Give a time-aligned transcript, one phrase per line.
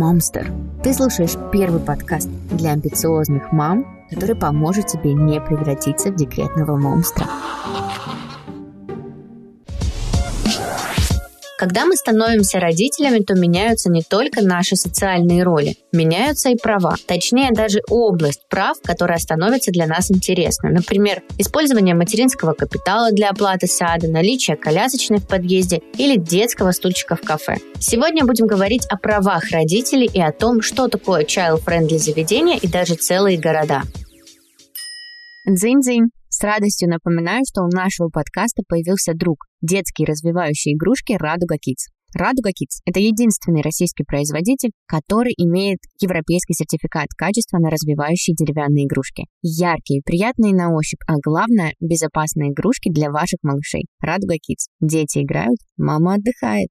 [0.00, 0.50] Мамстер.
[0.82, 7.26] Ты слушаешь первый подкаст для амбициозных мам, который поможет тебе не превратиться в декретного монстра.
[11.60, 16.96] Когда мы становимся родителями, то меняются не только наши социальные роли, меняются и права.
[17.06, 20.72] Точнее, даже область прав, которая становится для нас интересной.
[20.72, 27.20] Например, использование материнского капитала для оплаты сада, наличие колясочной в подъезде или детского стульчика в
[27.20, 27.58] кафе.
[27.78, 32.94] Сегодня будем говорить о правах родителей и о том, что такое child-friendly заведение и даже
[32.94, 33.82] целые города.
[35.46, 36.08] Дзинь-дзинь!
[36.32, 41.90] С радостью напоминаю, что у нашего подкаста появился друг– детские развивающие игрушки «Радуга Kids».
[42.14, 49.24] Радуга Kids– это единственный российский производитель, который имеет европейский сертификат качества на развивающие деревянные игрушки.
[49.42, 53.86] Яркие, приятные на ощупь, а главное– безопасные игрушки для ваших малышей.
[54.00, 54.70] Радуга Kids.
[54.80, 56.68] Дети играют, мама отдыхает.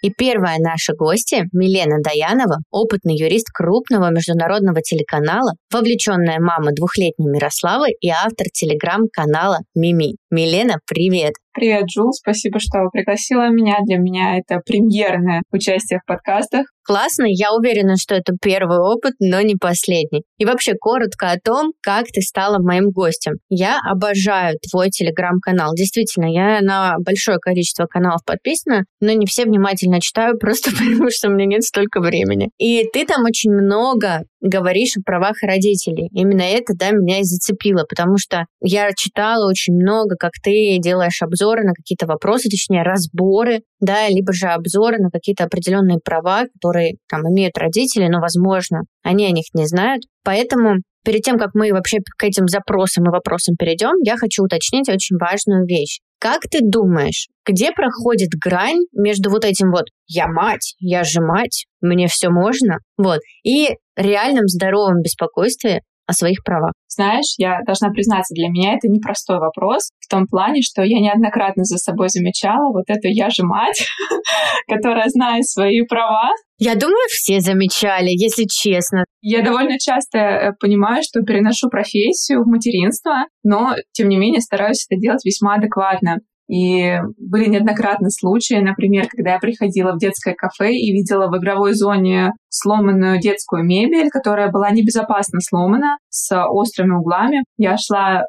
[0.00, 7.88] И первая наша гостья, Милена Даянова, опытный юрист крупного международного телеканала, вовлеченная мама двухлетней Мирославы
[8.00, 10.16] и автор телеграм-канала Мими.
[10.30, 11.34] Милена, привет!
[11.58, 13.78] Привет, Джул, спасибо, что пригласила меня.
[13.84, 16.66] Для меня это премьерное участие в подкастах.
[16.84, 20.22] Классно, я уверена, что это первый опыт, но не последний.
[20.38, 23.34] И вообще коротко о том, как ты стала моим гостем.
[23.50, 25.72] Я обожаю твой телеграм-канал.
[25.74, 31.28] Действительно, я на большое количество каналов подписана, но не все внимательно читаю, просто потому что
[31.28, 32.50] у меня нет столько времени.
[32.56, 36.08] И ты там очень много говоришь о правах родителей.
[36.12, 41.22] Именно это, да, меня и зацепило, потому что я читала очень много, как ты делаешь
[41.22, 46.96] обзоры на какие-то вопросы, точнее, разборы, да, либо же обзоры на какие-то определенные права, которые
[47.08, 50.02] там имеют родители, но, возможно, они о них не знают.
[50.24, 54.88] Поэтому перед тем, как мы вообще к этим запросам и вопросам перейдем, я хочу уточнить
[54.88, 56.00] очень важную вещь.
[56.20, 61.66] Как ты думаешь, где проходит грань между вот этим вот «я мать, я же мать,
[61.80, 66.72] мне все можно», вот, и реальным здоровым беспокойстве о своих правах?
[66.88, 71.64] Знаешь, я должна признаться, для меня это непростой вопрос в том плане, что я неоднократно
[71.64, 73.86] за собой замечала вот эту «я же мать»,
[74.68, 76.30] которая знает свои права.
[76.58, 79.04] Я думаю, все замечали, если честно.
[79.20, 84.86] Я довольно часто э, понимаю, что переношу профессию в материнство, но, тем не менее, стараюсь
[84.88, 86.18] это делать весьма адекватно.
[86.48, 91.74] И были неоднократно случаи, например, когда я приходила в детское кафе и видела в игровой
[91.74, 97.44] зоне сломанную детскую мебель, которая была небезопасно сломана, с острыми углами.
[97.58, 98.22] Я шла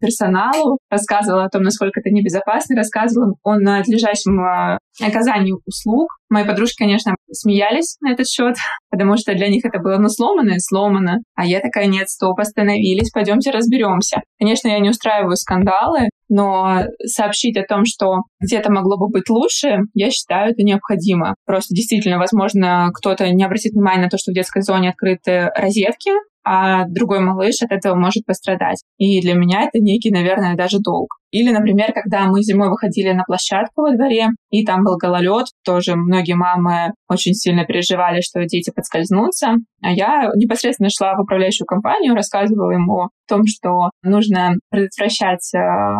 [0.00, 6.08] персоналу, рассказывала о том, насколько это небезопасно, рассказывала о надлежащем а, оказании услуг.
[6.30, 8.56] Мои подружки, конечно, смеялись на этот счет,
[8.90, 11.18] потому что для них это было, ну, сломано и сломано.
[11.34, 14.22] А я такая, нет, стоп, остановились, пойдемте разберемся.
[14.38, 19.78] Конечно, я не устраиваю скандалы, но сообщить о том, что где-то могло бы быть лучше,
[19.94, 21.34] я считаю, это необходимо.
[21.46, 26.10] Просто действительно, возможно, кто-то не обратит внимания на то, что в детской зоне открыты розетки,
[26.44, 28.82] а другой малыш от этого может пострадать.
[28.98, 31.16] И для меня это некий, наверное, даже долг.
[31.30, 35.96] Или, например, когда мы зимой выходили на площадку во дворе, и там был гололед, тоже
[35.96, 39.54] многие мамы очень сильно переживали, что дети подскользнутся.
[39.82, 45.58] А я непосредственно шла в управляющую компанию, рассказывала ему о том, что нужно предотвращать э,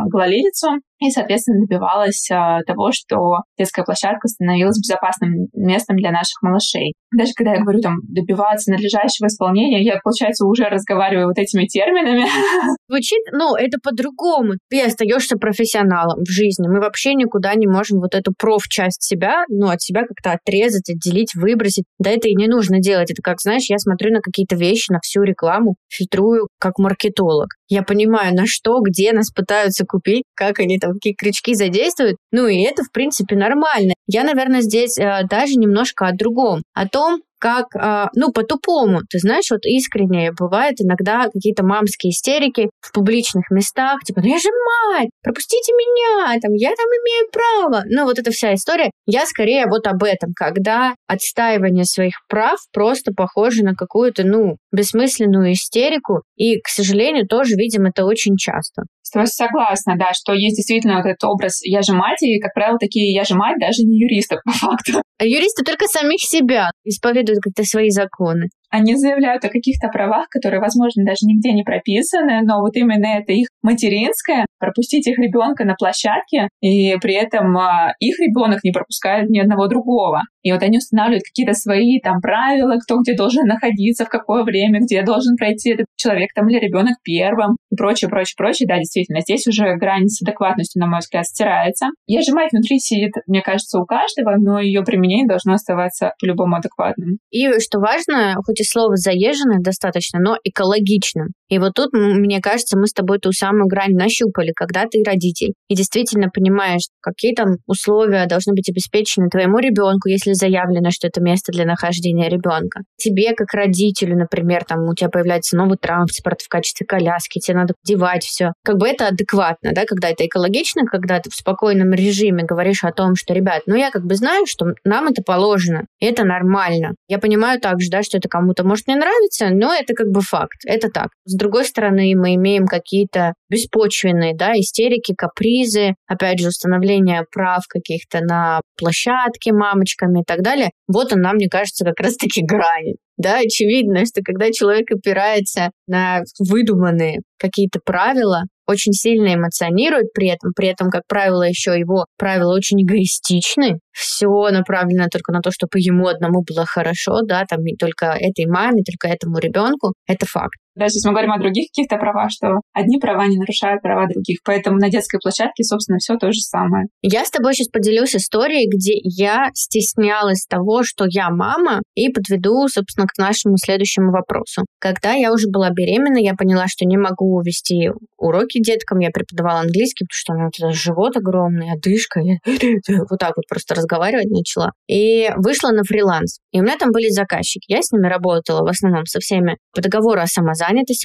[0.08, 6.94] гололедицу, и, соответственно, добивалась э, того, что детская площадка становилась безопасным местом для наших малышей.
[7.16, 12.26] Даже когда я говорю там добиваться надлежащего исполнения, я, получается, уже разговариваю вот этими терминами.
[12.88, 14.54] Звучит, ну, это по-другому.
[14.70, 16.68] Ты остаешься профессионалом в жизни.
[16.68, 21.34] Мы вообще никуда не можем вот эту проф-часть себя, ну, от себя как-то отрезать, отделить,
[21.34, 21.84] выбросить.
[21.98, 23.10] Да это и не нужно делать.
[23.10, 27.48] Это как, знаешь, я смотрю на какие-то вещи, на всю рекламу, фильтрую как маркетолог.
[27.68, 32.18] Я понимаю, на что, где нас пытаются купить, как они там, какие крючки задействуют.
[32.32, 33.94] Ну, и это, в принципе, нормально.
[34.06, 36.64] Я, наверное, здесь э, даже немножко о другом.
[36.74, 39.00] О том, как, э, ну, по-тупому.
[39.10, 44.38] Ты знаешь, вот искренне бывает иногда какие-то мамские истерики в публичных местах, типа, ну я
[44.38, 47.82] же мать, пропустите меня, там, я там имею право.
[47.86, 48.90] Ну, вот эта вся история.
[49.04, 55.52] Я скорее вот об этом, когда отстаивание своих прав просто похоже на какую-то, ну, бессмысленную
[55.52, 56.22] истерику.
[56.36, 58.84] И, к сожалению, тоже видим это очень часто.
[59.02, 62.78] С согласна, да, что есть действительно вот этот образ «я же мать», и, как правило,
[62.78, 65.02] такие «я же мать» даже не юристов, по факту.
[65.18, 68.48] А юристы только самих себя исповедуют как-то свои законы.
[68.70, 73.32] Они заявляют о каких-то правах, которые, возможно, даже нигде не прописаны, но вот именно это
[73.32, 79.30] их материнское, пропустить их ребенка на площадке, и при этом а, их ребенок не пропускает
[79.30, 80.22] ни одного другого.
[80.42, 84.80] И вот они устанавливают какие-то свои там правила, кто где должен находиться, в какое время,
[84.80, 88.66] где должен пройти этот человек там или ребенок первым и прочее, прочее, прочее.
[88.66, 91.86] Да, действительно, здесь уже грань с адекватностью, на мой взгляд, стирается.
[92.08, 96.12] Я же мать внутри сидит, мне кажется, у каждого, но ее пример не должно оставаться
[96.20, 97.18] по-любому адекватным.
[97.30, 101.28] И что важно, хоть и слово заезженное достаточно, но экологичным.
[101.48, 105.52] И вот тут, мне кажется, мы с тобой ту самую грань нащупали, когда ты родитель.
[105.68, 111.20] И действительно понимаешь, какие там условия должны быть обеспечены твоему ребенку, если заявлено, что это
[111.20, 112.80] место для нахождения ребенка.
[112.96, 117.74] Тебе, как родителю, например, там у тебя появляется новый транспорт в качестве коляски, тебе надо
[117.84, 118.52] девать все.
[118.64, 122.92] Как бы это адекватно, да, когда это экологично, когда ты в спокойном режиме говоришь о
[122.92, 126.94] том, что, ребят, ну я как бы знаю, что нам это положено, это нормально.
[127.08, 130.58] Я понимаю также, да, что это кому-то может не нравиться, но это как бы факт,
[130.66, 131.08] это так.
[131.24, 138.20] С другой стороны, мы имеем какие-то беспочвенные, да, истерики, капризы, опять же, установление прав каких-то
[138.20, 140.70] на площадке мамочками и так далее.
[140.86, 142.94] Вот она, мне кажется, как раз-таки грань.
[143.16, 150.52] Да, очевидно, что когда человек опирается на выдуманные какие-то правила, очень сильно эмоционирует при этом,
[150.54, 155.78] при этом, как правило, еще его правила очень эгоистичны, все направлено только на то, чтобы
[155.80, 160.63] ему одному было хорошо, да, там не только этой маме, только этому ребенку, это факт.
[160.74, 164.38] Даже если мы говорим о других каких-то правах, что одни права не нарушают права других.
[164.44, 166.86] Поэтому на детской площадке, собственно, все то же самое.
[167.02, 172.66] Я с тобой сейчас поделюсь историей, где я стеснялась того, что я мама, и подведу,
[172.68, 174.64] собственно, к нашему следующему вопросу.
[174.80, 178.98] Когда я уже была беременна, я поняла, что не могу вести уроки деткам.
[178.98, 182.20] Я преподавала английский, потому что у меня вот живот огромный, одышка.
[182.20, 182.36] Я
[183.10, 184.72] вот так вот просто разговаривать начала.
[184.88, 186.40] И вышла на фриланс.
[186.52, 187.70] И у меня там были заказчики.
[187.70, 190.63] Я с ними работала в основном со всеми по договору о самозанятости.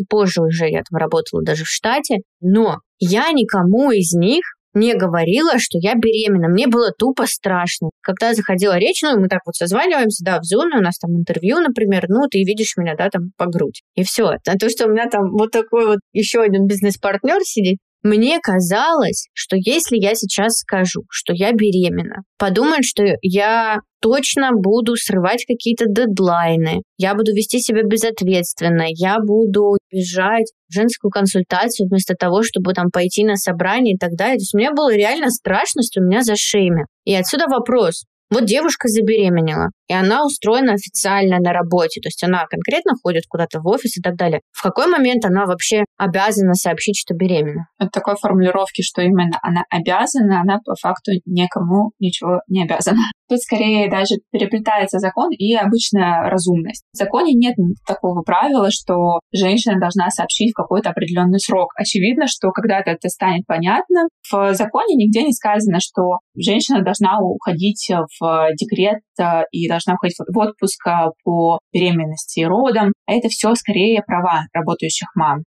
[0.10, 2.18] Позже уже я там работала даже в штате.
[2.42, 6.48] Но я никому из них не говорила, что я беременна.
[6.48, 7.90] Мне было тупо страшно.
[8.02, 11.60] Когда заходила речь, ну, мы так вот созваниваемся, да, в зоне, у нас там интервью,
[11.60, 13.82] например, ну, ты видишь меня, да, там по грудь.
[13.96, 14.36] И все.
[14.46, 19.28] А то, что у меня там вот такой вот еще один бизнес-партнер сидит, мне казалось,
[19.34, 25.86] что если я сейчас скажу, что я беременна, подумают, что я точно буду срывать какие-то
[25.88, 32.74] дедлайны, я буду вести себя безответственно, я буду бежать в женскую консультацию вместо того, чтобы
[32.74, 34.38] там пойти на собрание и так далее.
[34.38, 36.86] То есть мне было реально страшно, что меня за шеями.
[37.04, 42.46] И отсюда вопрос, вот девушка забеременела, и она устроена официально на работе, то есть она
[42.46, 44.42] конкретно ходит куда-то в офис и так далее.
[44.52, 47.68] В какой момент она вообще обязана сообщить, что беременна?
[47.78, 53.00] От такой формулировки, что именно она обязана, она по факту никому ничего не обязана.
[53.30, 56.84] Тут скорее даже переплетается закон и обычная разумность.
[56.94, 57.56] В законе нет
[57.88, 61.72] такого правила, что женщина должна сообщить в какой-то определенный срок.
[61.76, 64.08] Очевидно, что когда-то это станет понятно.
[64.32, 67.88] В законе нигде не сказано, что женщина должна уходить
[68.20, 72.94] в декрет э, и должна уходить в отпуск э, по беременности и родам.
[73.06, 75.44] Это все скорее права работающих мам.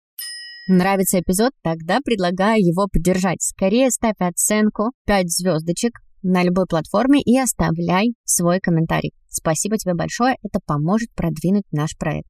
[0.68, 1.51] Нравится эпизод?
[1.63, 3.42] Тогда предлагаю его поддержать.
[3.42, 9.13] Скорее ставь оценку 5 звездочек на любой платформе и оставляй свой комментарий.
[9.29, 12.27] Спасибо тебе большое, это поможет продвинуть наш проект.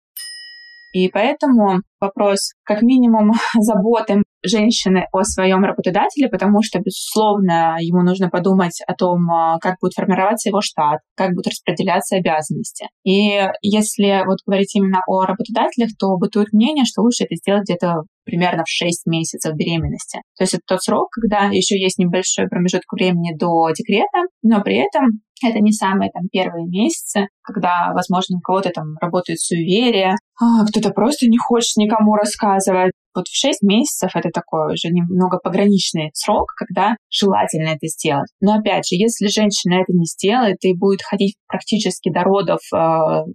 [0.93, 8.29] И поэтому вопрос, как минимум, заботы женщины о своем работодателе, потому что, безусловно, ему нужно
[8.29, 12.87] подумать о том, а, как будет формироваться его штат, как будут распределяться обязанности.
[13.03, 18.03] И если вот говорить именно о работодателях, то бытует мнение, что лучше это сделать где-то
[18.31, 20.19] примерно в 6 месяцев беременности.
[20.37, 24.77] То есть это тот срок, когда еще есть небольшой промежуток времени до декрета, но при
[24.77, 30.65] этом это не самые там первые месяцы, когда, возможно, у кого-то там работает суеверие, а
[30.65, 32.93] кто-то просто не хочет никому рассказывать.
[33.13, 38.29] Вот в 6 месяцев это такой уже немного пограничный срок, когда желательно это сделать.
[38.39, 42.77] Но опять же, если женщина это не сделает и будет ходить практически до родов э,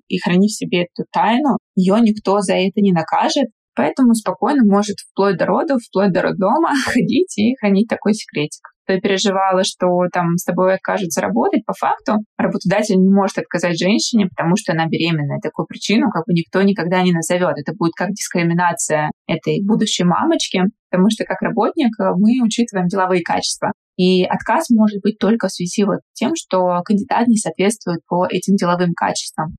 [0.09, 4.97] и хранить в себе эту тайну, ее никто за это не накажет, Поэтому спокойно может
[5.13, 8.63] вплоть до родов, вплоть до роддома ходить и хранить такой секретик.
[8.87, 14.29] Ты переживала, что там с тобой откажутся работать, по факту работодатель не может отказать женщине,
[14.29, 15.41] потому что она беременная.
[15.43, 17.59] Такую причину как бы никто никогда не назовет.
[17.59, 23.73] Это будет как дискриминация этой будущей мамочки, потому что как работник мы учитываем деловые качества.
[23.97, 28.55] И отказ может быть только в связи вот тем, что кандидат не соответствует по этим
[28.55, 29.57] деловым качествам.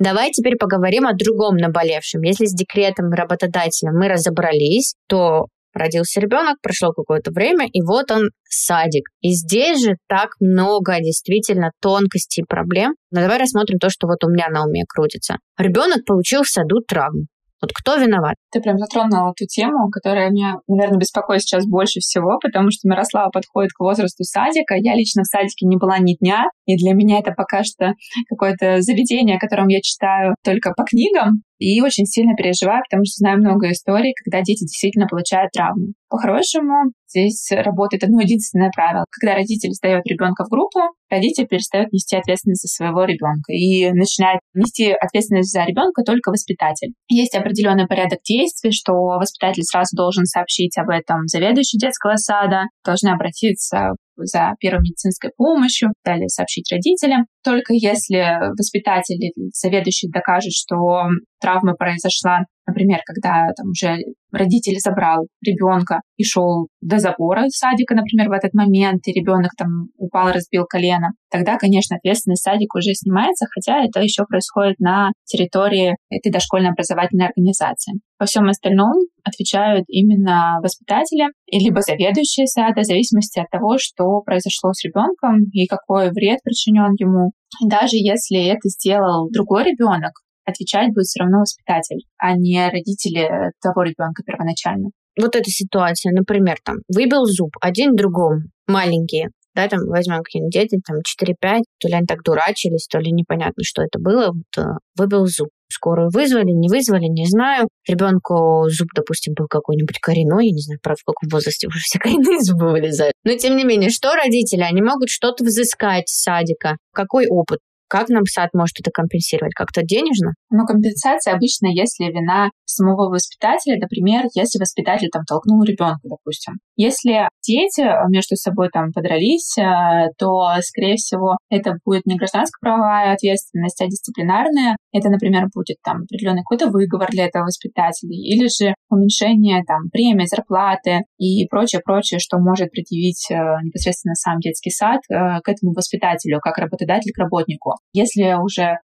[0.00, 2.22] Давай теперь поговорим о другом наболевшем.
[2.22, 8.30] Если с декретом работодателя мы разобрались, то родился ребенок, прошло какое-то время, и вот он
[8.48, 9.04] садик.
[9.20, 12.94] И здесь же так много действительно тонкостей и проблем.
[13.10, 15.36] Но давай рассмотрим то, что вот у меня на уме крутится.
[15.58, 17.26] Ребенок получил в саду травму.
[17.60, 18.36] Вот кто виноват?
[18.50, 23.30] Ты прям затронула ту тему, которая меня, наверное, беспокоит сейчас больше всего, потому что Мирослава
[23.30, 24.74] подходит к возрасту садика.
[24.76, 27.92] Я лично в садике не была ни дня, и для меня это пока что
[28.28, 31.42] какое-то заведение, о котором я читаю только по книгам.
[31.60, 35.92] И очень сильно переживаю, потому что знаю много историй, когда дети действительно получают травму.
[36.08, 39.04] По-хорошему, здесь работает одно единственное правило.
[39.10, 44.40] Когда родитель сдает ребенка в группу, родитель перестает нести ответственность за своего ребенка и начинает
[44.54, 46.94] нести ответственность за ребенка только воспитатель.
[47.08, 53.10] Есть определенный порядок действий, что воспитатель сразу должен сообщить об этом заведующей детского сада, должны
[53.10, 57.26] обратиться за первой медицинской помощью, далее сообщить родителям.
[57.42, 61.08] Только если воспитатель или заведующий докажет, что
[61.40, 63.96] травма произошла, например, когда там уже
[64.30, 69.88] родитель забрал ребенка и шел до забора садика, например, в этот момент, и ребенок там
[69.96, 75.96] упал, разбил колено, тогда, конечно, ответственность садика уже снимается, хотя это еще происходит на территории
[76.10, 77.94] этой дошкольной образовательной организации.
[78.18, 78.92] Во всем остальном
[79.24, 85.66] отвечают именно воспитатели либо заведующие сада, в зависимости от того, что произошло с ребенком и
[85.66, 87.32] какой вред причинен ему.
[87.64, 90.12] Даже если это сделал другой ребенок,
[90.44, 94.90] отвечать будет все равно воспитатель, а не родители того ребенка первоначально.
[95.20, 100.80] Вот эта ситуация, например, там, выбил зуб один другому, маленькие, да, там возьмем какие-нибудь дети,
[100.86, 104.78] там 4-5, то ли они так дурачились, то ли непонятно, что это было, вот, э,
[104.96, 105.48] выбил зуб.
[105.70, 107.68] Скорую вызвали, не вызвали, не знаю.
[107.86, 111.98] Ребенку зуб, допустим, был какой-нибудь коренной, я не знаю, правда, в каком возрасте уже все
[111.98, 113.14] коренные зубы вылезают.
[113.24, 114.62] Но, тем не менее, что родители?
[114.62, 116.76] Они могут что-то взыскать с садика.
[116.92, 117.60] Какой опыт?
[117.90, 119.52] Как нам сад может это компенсировать?
[119.52, 120.34] Как-то денежно?
[120.48, 126.54] Ну, компенсация обычно, если вина самого воспитателя, например, если воспитатель там толкнул ребенка, допустим.
[126.76, 133.82] Если дети между собой там подрались, э, то, скорее всего, это будет не гражданско-правовая ответственность,
[133.82, 134.76] а дисциплинарная.
[134.92, 140.26] Это, например, будет там определенный какой-то выговор для этого воспитателя, или же уменьшение там премии,
[140.26, 146.38] зарплаты и прочее-прочее, что может предъявить э, непосредственно сам детский сад э, к этому воспитателю,
[146.40, 147.79] как работодатель к работнику.
[147.92, 148.78] Если уже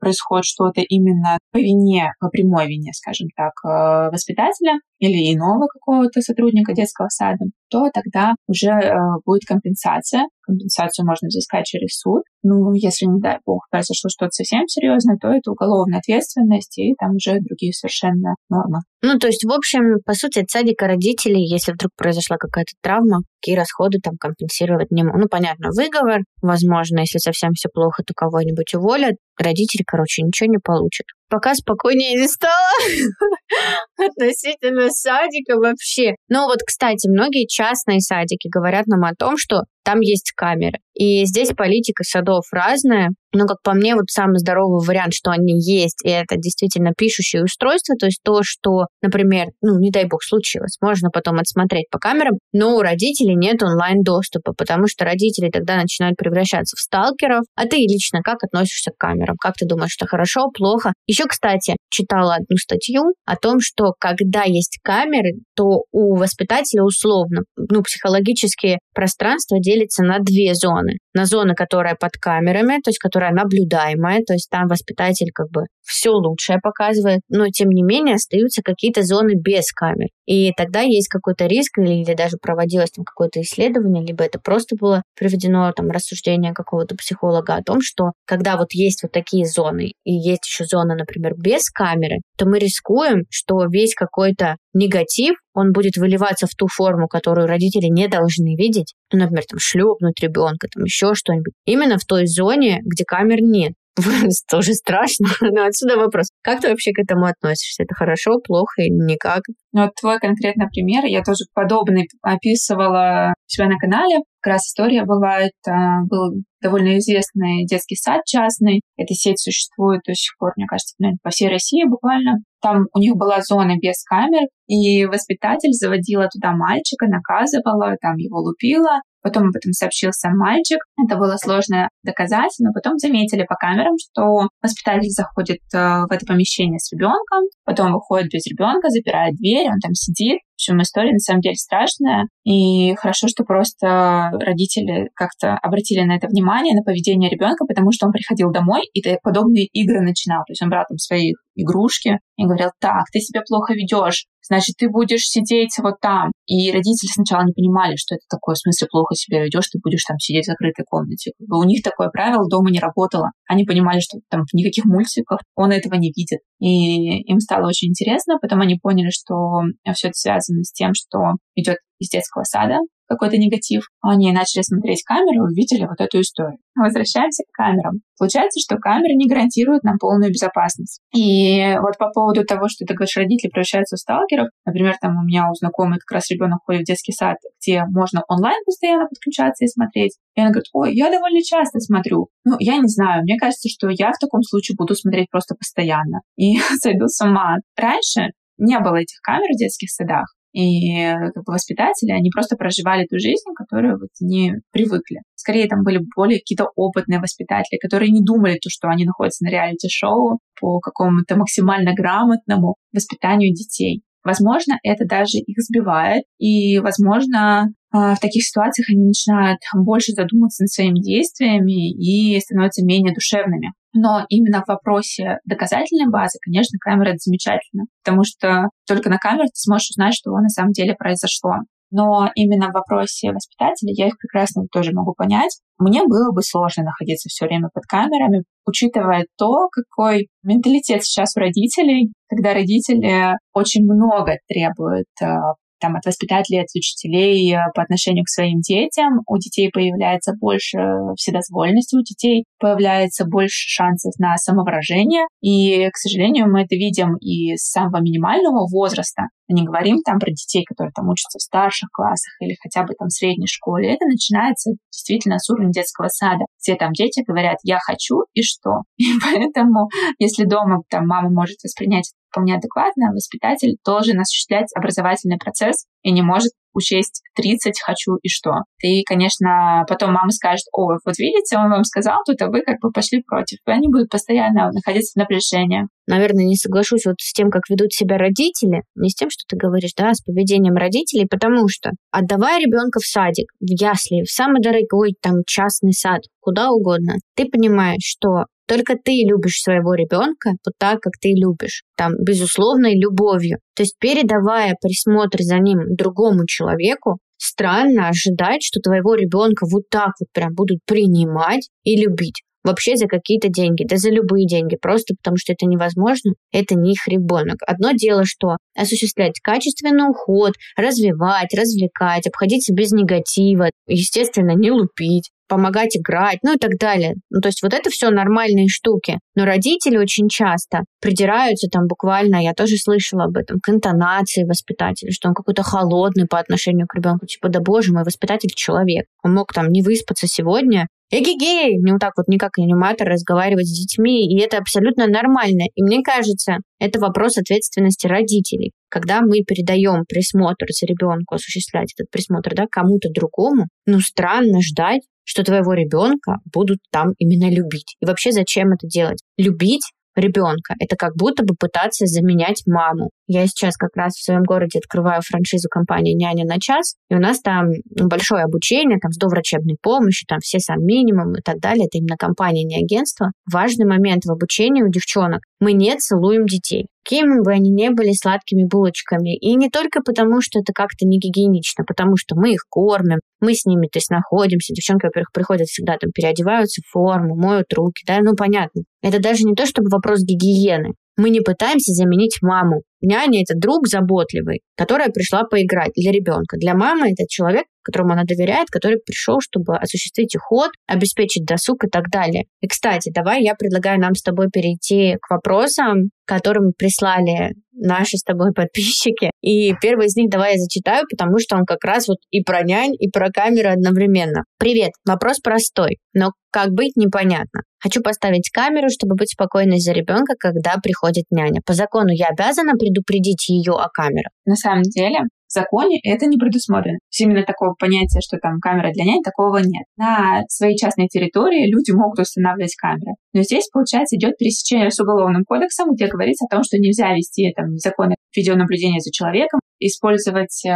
[0.00, 6.20] происходит что-то именно по вине, по прямой вине, скажем так, э, воспитателя или иного какого-то
[6.20, 8.92] сотрудника детского сада, то тогда уже э,
[9.24, 10.24] будет компенсация.
[10.42, 12.22] Компенсацию можно взыскать через суд.
[12.42, 17.16] Ну, если, не дай бог, произошло что-то совсем серьезное, то это уголовная ответственность, и там
[17.16, 18.80] уже другие совершенно нормы.
[19.02, 23.20] Ну, то есть, в общем, по сути, от садика родителей, если вдруг произошла какая-то травма,
[23.40, 25.22] какие расходы там компенсировать не могут.
[25.22, 29.16] Ну, понятно, выговор, возможно, если совсем все плохо, то кого-нибудь уволят.
[29.54, 31.06] Родители, короче, ничего не получат.
[31.28, 32.70] Пока спокойнее не стало
[33.98, 36.14] относительно садика вообще.
[36.28, 40.78] Но вот, кстати, многие частные садики говорят нам о том, что там есть камеры.
[40.94, 43.10] И здесь политика садов разная.
[43.32, 47.42] Но, как по мне, вот самый здоровый вариант, что они есть, и это действительно пишущее
[47.42, 51.98] устройство, то есть то, что, например, ну, не дай бог, случилось, можно потом отсмотреть по
[51.98, 57.42] камерам, но у родителей нет онлайн-доступа, потому что родители тогда начинают превращаться в сталкеров.
[57.56, 59.36] А ты лично как относишься к камерам?
[59.36, 60.92] Как ты думаешь, что хорошо, плохо?
[61.14, 67.42] Еще, кстати, читала одну статью о том, что когда есть камеры, то у воспитателя условно,
[67.56, 70.98] ну, психологические пространства делятся на две зоны.
[71.14, 75.66] На зону, которая под камерами, то есть которая наблюдаемая, то есть там воспитатель как бы
[75.82, 80.08] все лучшее показывает, но тем не менее остаются какие-то зоны без камер.
[80.26, 84.76] И тогда есть какой-то риск, или, или даже проводилось там какое-то исследование, либо это просто
[84.76, 89.92] было приведено там рассуждение какого-то психолога о том, что когда вот есть вот такие зоны,
[90.04, 95.72] и есть еще зона, например, без камеры, то мы рискуем, что весь какой-то негатив, он
[95.72, 98.94] будет выливаться в ту форму, которую родители не должны видеть.
[99.12, 101.52] Ну, например, там шлепнуть ребенка, там еще что-нибудь.
[101.64, 103.74] Именно в той зоне, где камер нет.
[104.50, 105.26] Тоже страшно.
[105.40, 106.28] Но отсюда вопрос.
[106.42, 107.84] Как ты вообще к этому относишься?
[107.84, 109.42] Это хорошо, плохо или никак?
[109.72, 114.18] Ну, вот твой конкретный пример, я тоже подобный описывала у себя на канале.
[114.40, 118.82] Как раз история была, это был довольно известный детский сад частный.
[118.96, 122.38] Эта сеть существует до сих пор, мне кажется, по всей России буквально.
[122.60, 128.38] Там у них была зона без камер, и воспитатель заводила туда мальчика, наказывала, там его
[128.38, 130.78] лупила, Потом об этом сообщил сам мальчик.
[131.02, 136.26] Это было сложно доказать, но потом заметили по камерам, что воспитатель заходит э, в это
[136.26, 141.12] помещение с ребенком, потом выходит без ребенка, запирает дверь, он там сидит, в общем, история
[141.12, 146.82] на самом деле страшная, и хорошо, что просто родители как-то обратили на это внимание, на
[146.82, 150.44] поведение ребенка, потому что он приходил домой и подобные игры начинал.
[150.46, 154.76] То есть он брал там свои игрушки и говорил, так, ты себя плохо ведешь, значит,
[154.78, 156.32] ты будешь сидеть вот там.
[156.46, 160.04] И родители сначала не понимали, что это такое, в смысле, плохо себя ведешь, ты будешь
[160.04, 161.32] там сидеть в закрытой комнате.
[161.40, 163.30] У них такое правило дома не работало.
[163.48, 166.40] Они понимали, что там в никаких мультиках он этого не видит.
[166.60, 169.62] И им стало очень интересно, потом они поняли, что
[169.94, 171.18] все это связано с тем, что
[171.54, 176.58] идет из детского сада, какой-то негатив, они начали смотреть камеры и увидели вот эту историю.
[176.74, 178.00] Возвращаемся к камерам.
[178.18, 181.00] Получается, что камеры не гарантируют нам полную безопасность.
[181.14, 185.24] И вот по поводу того, что ты говоришь, родители превращаются в сталкеров, например, там у
[185.24, 189.64] меня у знакомой как раз ребенок ходит в детский сад, где можно онлайн постоянно подключаться
[189.64, 190.16] и смотреть.
[190.34, 192.28] И она говорит, ой, я довольно часто смотрю.
[192.44, 196.20] Ну, я не знаю, мне кажется, что я в таком случае буду смотреть просто постоянно.
[196.36, 197.56] И сойду с ума.
[197.76, 200.26] Раньше не было этих камер в детских садах.
[200.54, 205.22] И как бы воспитатели, они просто проживали ту жизнь, которую вот не привыкли.
[205.34, 209.50] Скорее, там были более какие-то опытные воспитатели, которые не думали то, что они находятся на
[209.50, 214.03] реалити-шоу по какому-то максимально грамотному воспитанию детей.
[214.24, 220.64] Возможно, это даже их сбивает, и, возможно, а, в таких ситуациях они начинают больше задумываться
[220.64, 223.72] над своими действиями и становятся менее душевными.
[223.92, 229.44] Но именно в вопросе доказательной базы, конечно, камера— это замечательно, потому что только на камере
[229.44, 231.52] ты сможешь узнать, что на самом деле произошло.
[231.90, 235.60] Но именно в вопросе воспитателя я их прекрасно тоже могу понять.
[235.78, 241.40] Мне было бы сложно находиться все время под камерами, учитывая то, какой менталитет сейчас у
[241.40, 248.24] родителей, когда родители очень много требуют а, там, от воспитателей, от учителей э, по отношению
[248.24, 249.20] к своим детям.
[249.26, 250.78] У детей появляется больше
[251.14, 255.26] вседозволенности, у детей появляется больше шансов на самовыражение.
[255.42, 259.24] И, к сожалению, мы это видим и с самого минимального возраста.
[259.46, 262.94] Мы не говорим там про детей, которые там учатся в старших классах или хотя бы
[262.98, 263.92] там в средней школе.
[263.92, 268.84] Это начинается действительно с уровня детского сада, где там дети говорят «я хочу» и что.
[268.96, 269.88] И поэтому,
[270.18, 276.22] если дома там мама может воспринять вполне адекватно, воспитатель должен осуществлять образовательный процесс и не
[276.22, 278.50] может учесть 30 хочу и что.
[278.82, 282.80] И, конечно, потом мама скажет, ой, вот видите, он вам сказал тут, а вы как
[282.80, 283.58] бы пошли против.
[283.66, 285.86] И они будут постоянно находиться в напряжении.
[286.06, 289.56] Наверное, не соглашусь вот с тем, как ведут себя родители, не с тем, что ты
[289.56, 294.30] говоришь, да, а с поведением родителей, потому что отдавая ребенка в садик, в ясли, в
[294.30, 300.52] самый дорогой там частный сад, куда угодно, ты понимаешь, что только ты любишь своего ребенка
[300.64, 301.82] вот так, как ты любишь.
[301.96, 303.58] Там, безусловной любовью.
[303.74, 310.12] То есть, передавая присмотр за ним другому человеку, странно ожидать, что твоего ребенка вот так
[310.20, 315.14] вот прям будут принимать и любить вообще за какие-то деньги, да за любые деньги, просто
[315.14, 317.58] потому что это невозможно, это не их ребенок.
[317.66, 325.96] Одно дело, что осуществлять качественный уход, развивать, развлекать, обходиться без негатива, естественно, не лупить, помогать
[325.96, 327.14] играть, ну и так далее.
[327.30, 329.18] Ну, то есть вот это все нормальные штуки.
[329.34, 335.10] Но родители очень часто придираются там буквально, я тоже слышала об этом, к интонации воспитателя,
[335.10, 337.26] что он какой-то холодный по отношению к ребенку.
[337.26, 339.06] Типа, да боже мой, воспитатель человек.
[339.22, 343.78] Он мог там не выспаться сегодня, эгегей, не вот так вот никак аниматор разговаривать с
[343.78, 345.64] детьми, и это абсолютно нормально.
[345.74, 348.72] И мне кажется, это вопрос ответственности родителей.
[348.88, 355.02] Когда мы передаем присмотр за ребенку, осуществлять этот присмотр, да, кому-то другому, ну, странно ждать,
[355.24, 357.96] что твоего ребенка будут там именно любить.
[358.00, 359.20] И вообще зачем это делать?
[359.36, 360.74] Любить ребенка.
[360.78, 363.10] Это как будто бы пытаться заменять маму.
[363.26, 367.18] Я сейчас как раз в своем городе открываю франшизу компании «Няня на час», и у
[367.18, 371.58] нас там ну, большое обучение, там с доврачебной помощью, там все сам минимум и так
[371.58, 371.86] далее.
[371.86, 373.32] Это именно компания, не агентство.
[373.50, 375.40] Важный момент в обучении у девчонок.
[375.64, 376.88] Мы не целуем детей.
[377.02, 379.34] Какими бы они ни были сладкими булочками.
[379.34, 383.54] И не только потому, что это как-то не гигиенично, потому что мы их кормим, мы
[383.54, 384.74] с ними, то есть, находимся.
[384.74, 388.82] Девчонки, во-первых, приходят всегда там, переодеваются в форму, моют руки, да, ну, понятно.
[389.00, 390.90] Это даже не то, чтобы вопрос гигиены.
[391.16, 392.82] Мы не пытаемся заменить маму.
[393.00, 396.58] Няня— это друг заботливый, которая пришла поиграть для ребенка.
[396.58, 401.88] Для мамы это человек, которому она доверяет, который пришел, чтобы осуществить уход, обеспечить досуг и
[401.88, 402.44] так далее.
[402.60, 408.22] И, кстати, давай я предлагаю нам с тобой перейти к вопросам, которые прислали наши с
[408.22, 409.30] тобой подписчики.
[409.42, 412.62] И первый из них давай я зачитаю, потому что он как раз вот и про
[412.62, 414.44] нянь, и про камеры одновременно.
[414.58, 417.62] Привет, вопрос простой, но как быть непонятно.
[417.82, 421.60] Хочу поставить камеру, чтобы быть спокойной за ребенка, когда приходит няня.
[421.66, 424.30] По закону я обязана предупредить ее о камерах.
[424.46, 425.20] На самом деле,
[425.54, 426.98] законе это не предусмотрено.
[427.18, 429.84] Именно такого понятия, что там камера для нянь, такого нет.
[429.96, 433.14] На своей частной территории люди могут устанавливать камеры.
[433.32, 437.52] Но здесь, получается, идет пересечение с уголовным кодексом, где говорится о том, что нельзя вести
[437.56, 440.70] там незаконное видеонаблюдение за человеком, использовать э,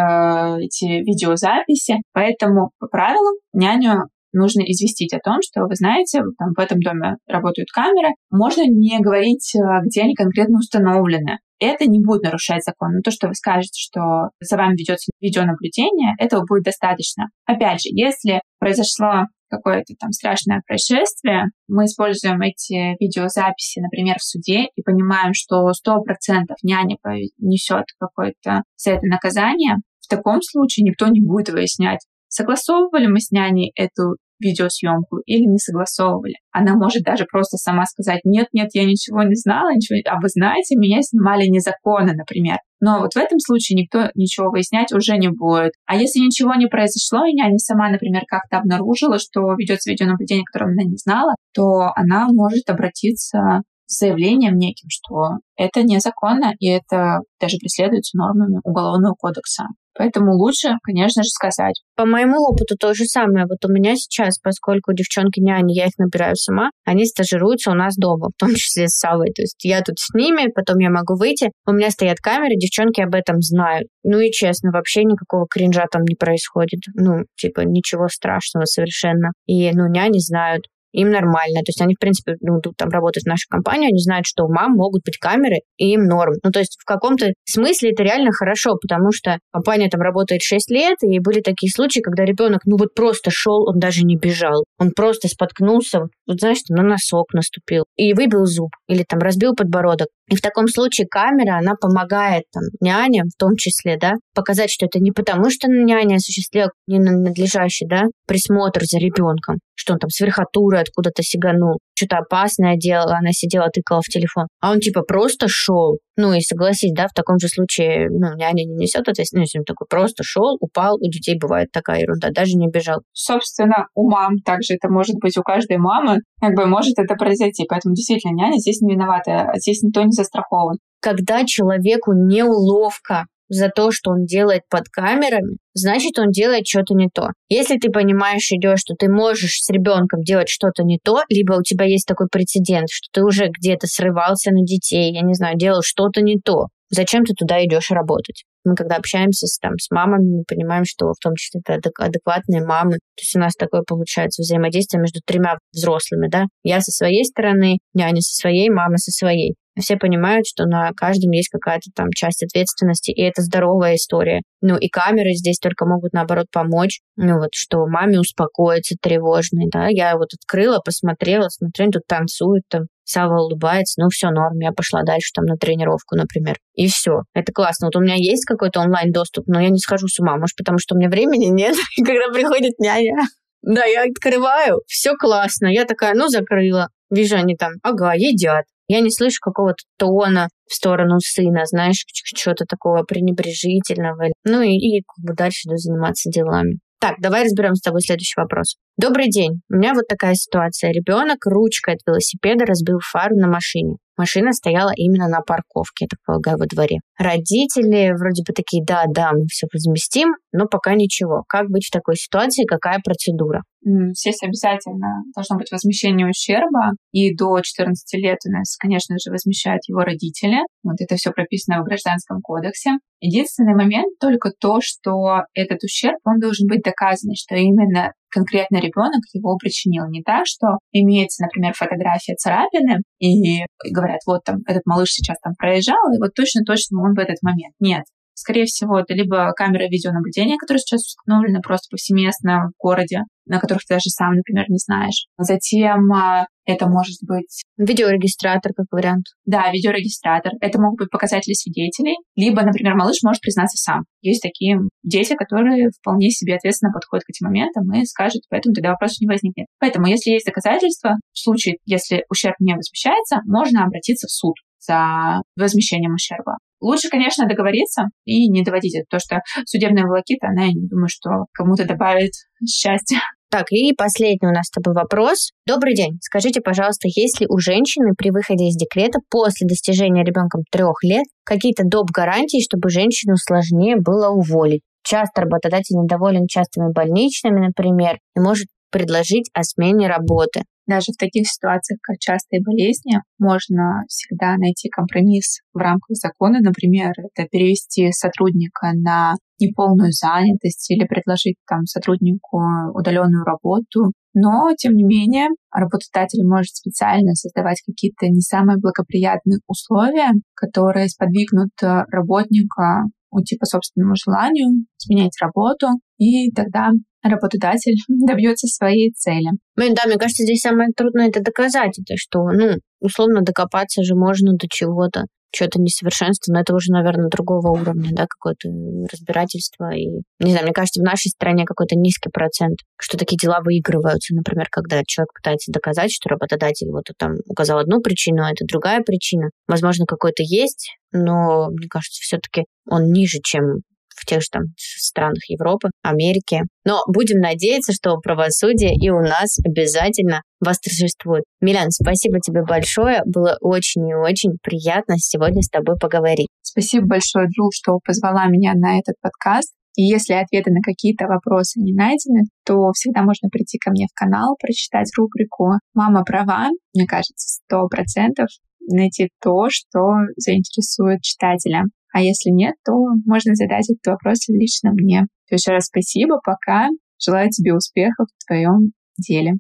[0.61, 1.97] эти видеозаписи.
[2.13, 7.17] Поэтому по правилам няню нужно известить о том, что вы знаете, там, в этом доме
[7.27, 8.15] работают камеры.
[8.31, 11.39] Можно не говорить, э, где они конкретно установлены.
[11.61, 12.95] Это не будет нарушать закон.
[12.95, 17.29] Но то, что вы скажете, что за вами ведется видеонаблюдение, этого будет достаточно.
[17.47, 24.67] Опять же, если произошло какое-то там страшное происшествие, мы используем эти видеозаписи, например, в суде
[24.75, 26.97] и понимаем, что 100% няня
[27.39, 33.31] несет какое-то за это наказание, в таком случае никто не будет выяснять, согласовывали мы с
[33.31, 36.35] няней эту видеосъемку или не согласовывали.
[36.53, 40.29] Она может даже просто сама сказать, нет, нет, я ничего не знала, ничего, а вы
[40.29, 42.59] знаете, меня снимали незаконно, например.
[42.81, 45.73] Но вот в этом случае никто ничего выяснять уже не будет.
[45.87, 50.73] А если ничего не произошло, и няня сама, например, как-то обнаружила, что ведется видеонаблюдение, которое
[50.73, 57.21] она не знала, то она может обратиться с заявлением неким, что это незаконно, и это
[57.41, 59.65] даже преследуется нормами Уголовного кодекса.
[59.99, 61.83] Поэтому лучше, конечно же, сказать.
[61.97, 63.47] По моему опыту то же самое.
[63.47, 67.97] Вот у меня сейчас, поскольку девчонки няни, я их набираю сама, они стажируются у нас
[67.97, 69.33] дома, в том числе с Савой.
[69.35, 71.51] То есть я тут с ними, потом я могу выйти.
[71.67, 73.89] У меня стоят камеры, девчонки об этом знают.
[74.05, 76.81] Ну и честно, вообще никакого кринжа там не происходит.
[76.95, 79.33] Ну, типа, ничего страшного совершенно.
[79.47, 81.61] И, ну, няни знают им нормально.
[81.61, 84.45] То есть они, в принципе, ну, тут там работают в нашей компании, они знают, что
[84.45, 86.35] у мам могут быть камеры, и им норм.
[86.43, 90.71] Ну, то есть в каком-то смысле это реально хорошо, потому что компания там работает 6
[90.71, 94.65] лет, и были такие случаи, когда ребенок, ну, вот просто шел, он даже не бежал.
[94.79, 99.55] Он просто споткнулся, вот, вот знаешь, на носок наступил и выбил зуб или там разбил
[99.55, 100.09] подбородок.
[100.29, 104.87] И в таком случае камера, она помогает там, няням, в том числе, да, показать, что
[104.87, 110.21] это не потому, что няня осуществляет ненадлежащий, да, присмотр за ребенком, что он там с
[110.21, 115.47] верхотуры откуда-то сиганул, что-то опасное делала, она сидела, тыкала в телефон, а он типа просто
[115.49, 115.99] шел.
[116.21, 119.87] Ну и согласись, да, в таком же случае, ну, няня не несет ответственность, он такой
[119.89, 123.03] просто шел, упал, у детей бывает такая ерунда, даже не бежал.
[123.13, 127.67] Собственно, у мам также это может быть у каждой мамы, как бы может это произойти,
[127.69, 130.79] поэтому действительно няня здесь не виновата, а здесь никто не застрахован.
[131.01, 137.09] Когда человеку неуловко за то, что он делает под камерами, значит, он делает что-то не
[137.13, 137.29] то.
[137.49, 141.63] Если ты понимаешь, идешь, что ты можешь с ребенком делать что-то не то, либо у
[141.63, 145.83] тебя есть такой прецедент, что ты уже где-то срывался на детей, я не знаю, делал
[145.83, 148.45] что-то не то, зачем ты туда идешь работать?
[148.65, 152.65] Мы когда общаемся с, там, с мамами, мы понимаем, что в том числе это адекватные
[152.65, 152.95] мамы.
[152.95, 156.45] То есть у нас такое получается взаимодействие между тремя взрослыми, да.
[156.65, 161.31] Я со своей стороны, няня со своей, мама со своей все понимают, что на каждом
[161.33, 164.43] есть какая-то там часть ответственности, и это здоровая история.
[164.61, 169.89] Ну, и камеры здесь только могут, наоборот, помочь, ну, вот, что маме успокоиться тревожной, да,
[169.89, 175.03] я вот открыла, посмотрела, смотрю, тут танцуют, там, Сава улыбается, ну все, норм, я пошла
[175.03, 176.59] дальше там на тренировку, например.
[176.75, 177.23] И все.
[177.33, 177.87] Это классно.
[177.87, 180.95] Вот у меня есть какой-то онлайн-доступ, но я не схожу с ума, может, потому что
[180.95, 183.17] у меня времени нет, когда приходит няня.
[183.63, 185.69] Да, я открываю, все классно.
[185.69, 186.89] Я такая, ну, закрыла.
[187.11, 188.67] Вижу, они там, ага, едят.
[188.89, 194.29] Я не слышу какого-то тона в сторону сына, знаешь, чего-то такого пренебрежительного.
[194.45, 196.79] Ну и, и как бы дальше иду заниматься делами.
[196.99, 198.77] Так, давай разберем с тобой следующий вопрос.
[199.01, 199.61] Добрый день.
[199.71, 200.91] У меня вот такая ситуация.
[200.91, 203.95] Ребенок ручкой от велосипеда разбил фару на машине.
[204.17, 206.99] Машина стояла именно на парковке, я так полагаю, во дворе.
[207.17, 211.45] Родители вроде бы такие, да, да, мы все возместим, но пока ничего.
[211.49, 213.63] Как быть в такой ситуации, какая процедура?
[213.85, 219.83] Здесь обязательно должно быть возмещение ущерба, и до 14 лет у нас, конечно же, возмещают
[219.87, 220.59] его родители.
[220.83, 222.99] Вот это все прописано в Гражданском кодексе.
[223.21, 229.23] Единственный момент только то, что этот ущерб, он должен быть доказан, что именно конкретно ребенок
[229.33, 230.09] его причинил.
[230.09, 235.55] Не так, что имеется, например, фотография царапины, и говорят, вот там этот малыш сейчас там
[235.59, 237.75] проезжал, и вот точно-точно он в этот момент.
[237.81, 238.05] Нет.
[238.39, 243.83] Скорее всего, это либо камера видеонаблюдения, которая сейчас установлена просто повсеместно в городе, на которых
[243.85, 245.27] ты даже сам, например, не знаешь.
[245.37, 247.65] Затем а, это может быть...
[247.77, 249.25] Видеорегистратор как вариант.
[249.45, 250.53] Да, видеорегистратор.
[250.61, 252.15] Это могут быть показатели свидетелей.
[252.37, 254.05] Либо, например, малыш может признаться сам.
[254.23, 258.91] Есть такие дети, которые вполне себе ответственно подходят к этим моментам и скажут, поэтому тогда
[258.91, 259.67] вопросов не возникнет.
[259.81, 265.43] Поэтому, если есть доказательства, в случае, если ущерб не возмещается, можно обратиться в суд за
[265.57, 266.59] возмещением ущерба.
[266.81, 271.09] Лучше, конечно, договориться и не доводить это, потому что судебная волокита, она, я не думаю,
[271.09, 272.33] что кому-то добавит
[272.67, 273.19] счастья.
[273.51, 275.53] Так, и последний у нас с тобой вопрос.
[275.67, 276.19] Добрый день.
[276.21, 281.25] Скажите, пожалуйста, есть ли у женщины при выходе из декрета после достижения ребенком трех лет
[281.45, 282.11] какие-то доп.
[282.11, 284.83] гарантии, чтобы женщину сложнее было уволить?
[285.03, 290.65] Часто работодатель недоволен частыми больничными, например, и может предложить о смене работы.
[290.89, 296.61] Даже в таких ситуациях, как частые болезни, можно всегда найти компромисс в рамках закона.
[296.61, 302.63] Например, это перевести сотрудника на неполную занятость или предложить там сотруднику
[302.95, 304.13] удаленную работу.
[304.33, 311.73] Но, тем не менее, работодатель может специально создавать какие-то не самые благоприятные условия, которые сподвигнут
[311.83, 316.91] работника уйти по собственному желанию, сменять работу, и тогда
[317.23, 319.51] работодатель добьется своей цели.
[319.77, 324.15] Блин, да, мне кажется, здесь самое трудное это доказать, это что, ну, условно докопаться же
[324.15, 325.25] можно до чего-то.
[325.55, 328.69] что-то несовершенство, но это уже, наверное, другого уровня, да, какое-то
[329.11, 329.91] разбирательство.
[329.95, 330.05] И,
[330.41, 334.67] не знаю, мне кажется, в нашей стране какой-то низкий процент, что такие дела выигрываются, например,
[334.71, 339.49] когда человек пытается доказать, что работодатель вот там указал одну причину, а это другая причина.
[339.67, 343.81] Возможно, какой-то есть, но, мне кажется, все-таки он ниже, чем
[344.19, 346.63] в тех же там странах Европы, Америки.
[346.85, 351.45] Но будем надеяться, что правосудие и у нас обязательно восторжествует.
[351.61, 353.23] Милян, спасибо тебе большое.
[353.25, 356.49] Было очень и очень приятно сегодня с тобой поговорить.
[356.63, 359.73] Спасибо большое, Джул, что позвала меня на этот подкаст.
[359.97, 364.15] И если ответы на какие-то вопросы не найдены, то всегда можно прийти ко мне в
[364.15, 366.69] канал, прочитать рубрику «Мама права».
[366.95, 368.47] Мне кажется, сто процентов
[368.81, 370.01] найти то, что
[370.37, 371.83] заинтересует читателя.
[372.13, 372.93] А если нет, то
[373.27, 375.27] можно задать этот вопрос лично мне.
[375.51, 376.89] Еще раз спасибо, пока.
[377.25, 379.55] Желаю тебе успехов в твоем деле.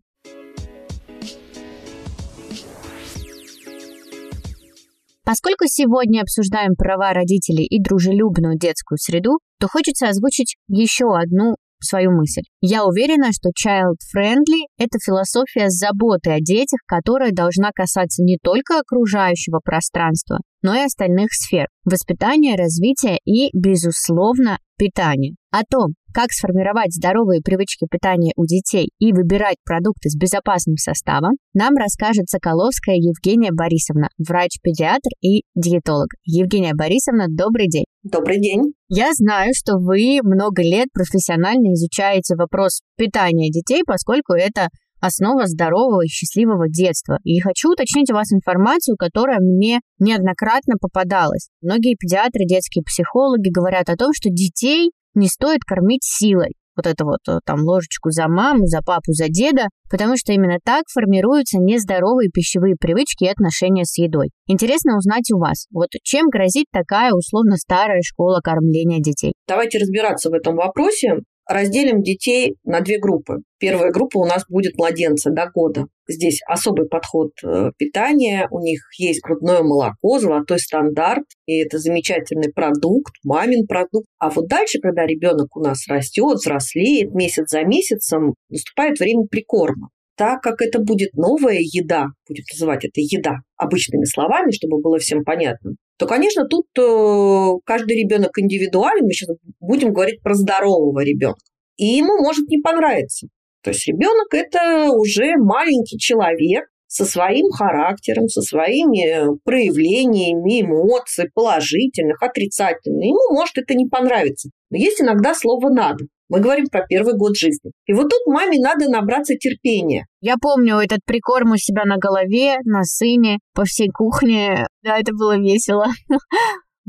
[5.24, 12.12] Поскольку сегодня обсуждаем права родителей и дружелюбную детскую среду, то хочется озвучить еще одну свою
[12.12, 12.42] мысль.
[12.60, 19.60] Я уверена, что child-friendly– это философия заботы о детях, которая должна касаться не только окружающего
[19.62, 25.34] пространства, но и остальных сфер– воспитания, развития и, безусловно, питания.
[25.50, 31.32] О том, как сформировать здоровые привычки питания у детей и выбирать продукты с безопасным составом,
[31.54, 36.08] нам расскажет Соколовская Евгения Борисовна, врач-педиатр и диетолог.
[36.24, 37.84] Евгения Борисовна, добрый день.
[38.02, 38.72] Добрый день.
[38.88, 44.68] Я знаю, что вы много лет профессионально изучаете вопрос питания детей, поскольку это
[45.00, 47.18] основа здорового и счастливого детства.
[47.24, 51.48] И хочу уточнить у вас информацию, которая мне неоднократно попадалась.
[51.62, 56.52] Многие педиатры, детские психологи говорят о том, что детей не стоит кормить силой.
[56.78, 60.58] Вот это вот э, там ложечку за маму, за папу, за деда, потому что именно
[60.64, 64.30] так формируются нездоровые пищевые привычки и отношения с едой.
[64.46, 69.32] Интересно узнать у вас, вот чем грозит такая условно старая школа кормления детей?
[69.48, 73.38] Давайте разбираться в этом вопросе разделим детей на две группы.
[73.58, 75.86] Первая группа у нас будет младенцы до года.
[76.06, 82.52] Здесь особый подход э, питания, у них есть грудное молоко, золотой стандарт, и это замечательный
[82.52, 84.06] продукт, мамин продукт.
[84.18, 89.88] А вот дальше, когда ребенок у нас растет, взрослеет, месяц за месяцем, наступает время прикорма.
[90.16, 95.24] Так как это будет новая еда, будет называть это еда обычными словами, чтобы было всем
[95.24, 99.04] понятно, то, конечно, тут э, каждый ребенок индивидуален.
[99.04, 101.40] Мы сейчас будем говорить про здорового ребенка.
[101.76, 103.26] И ему может не понравиться.
[103.62, 112.22] То есть ребенок это уже маленький человек со своим характером, со своими проявлениями эмоций, положительных,
[112.22, 113.04] отрицательных.
[113.04, 114.50] Ему может это не понравиться.
[114.70, 116.04] Но есть иногда слово «надо».
[116.28, 117.72] Мы говорим про первый год жизни.
[117.86, 120.06] И вот тут маме надо набраться терпения.
[120.20, 124.66] Я помню этот прикорм у себя на голове, на сыне, по всей кухне.
[124.82, 125.86] Да, это было весело.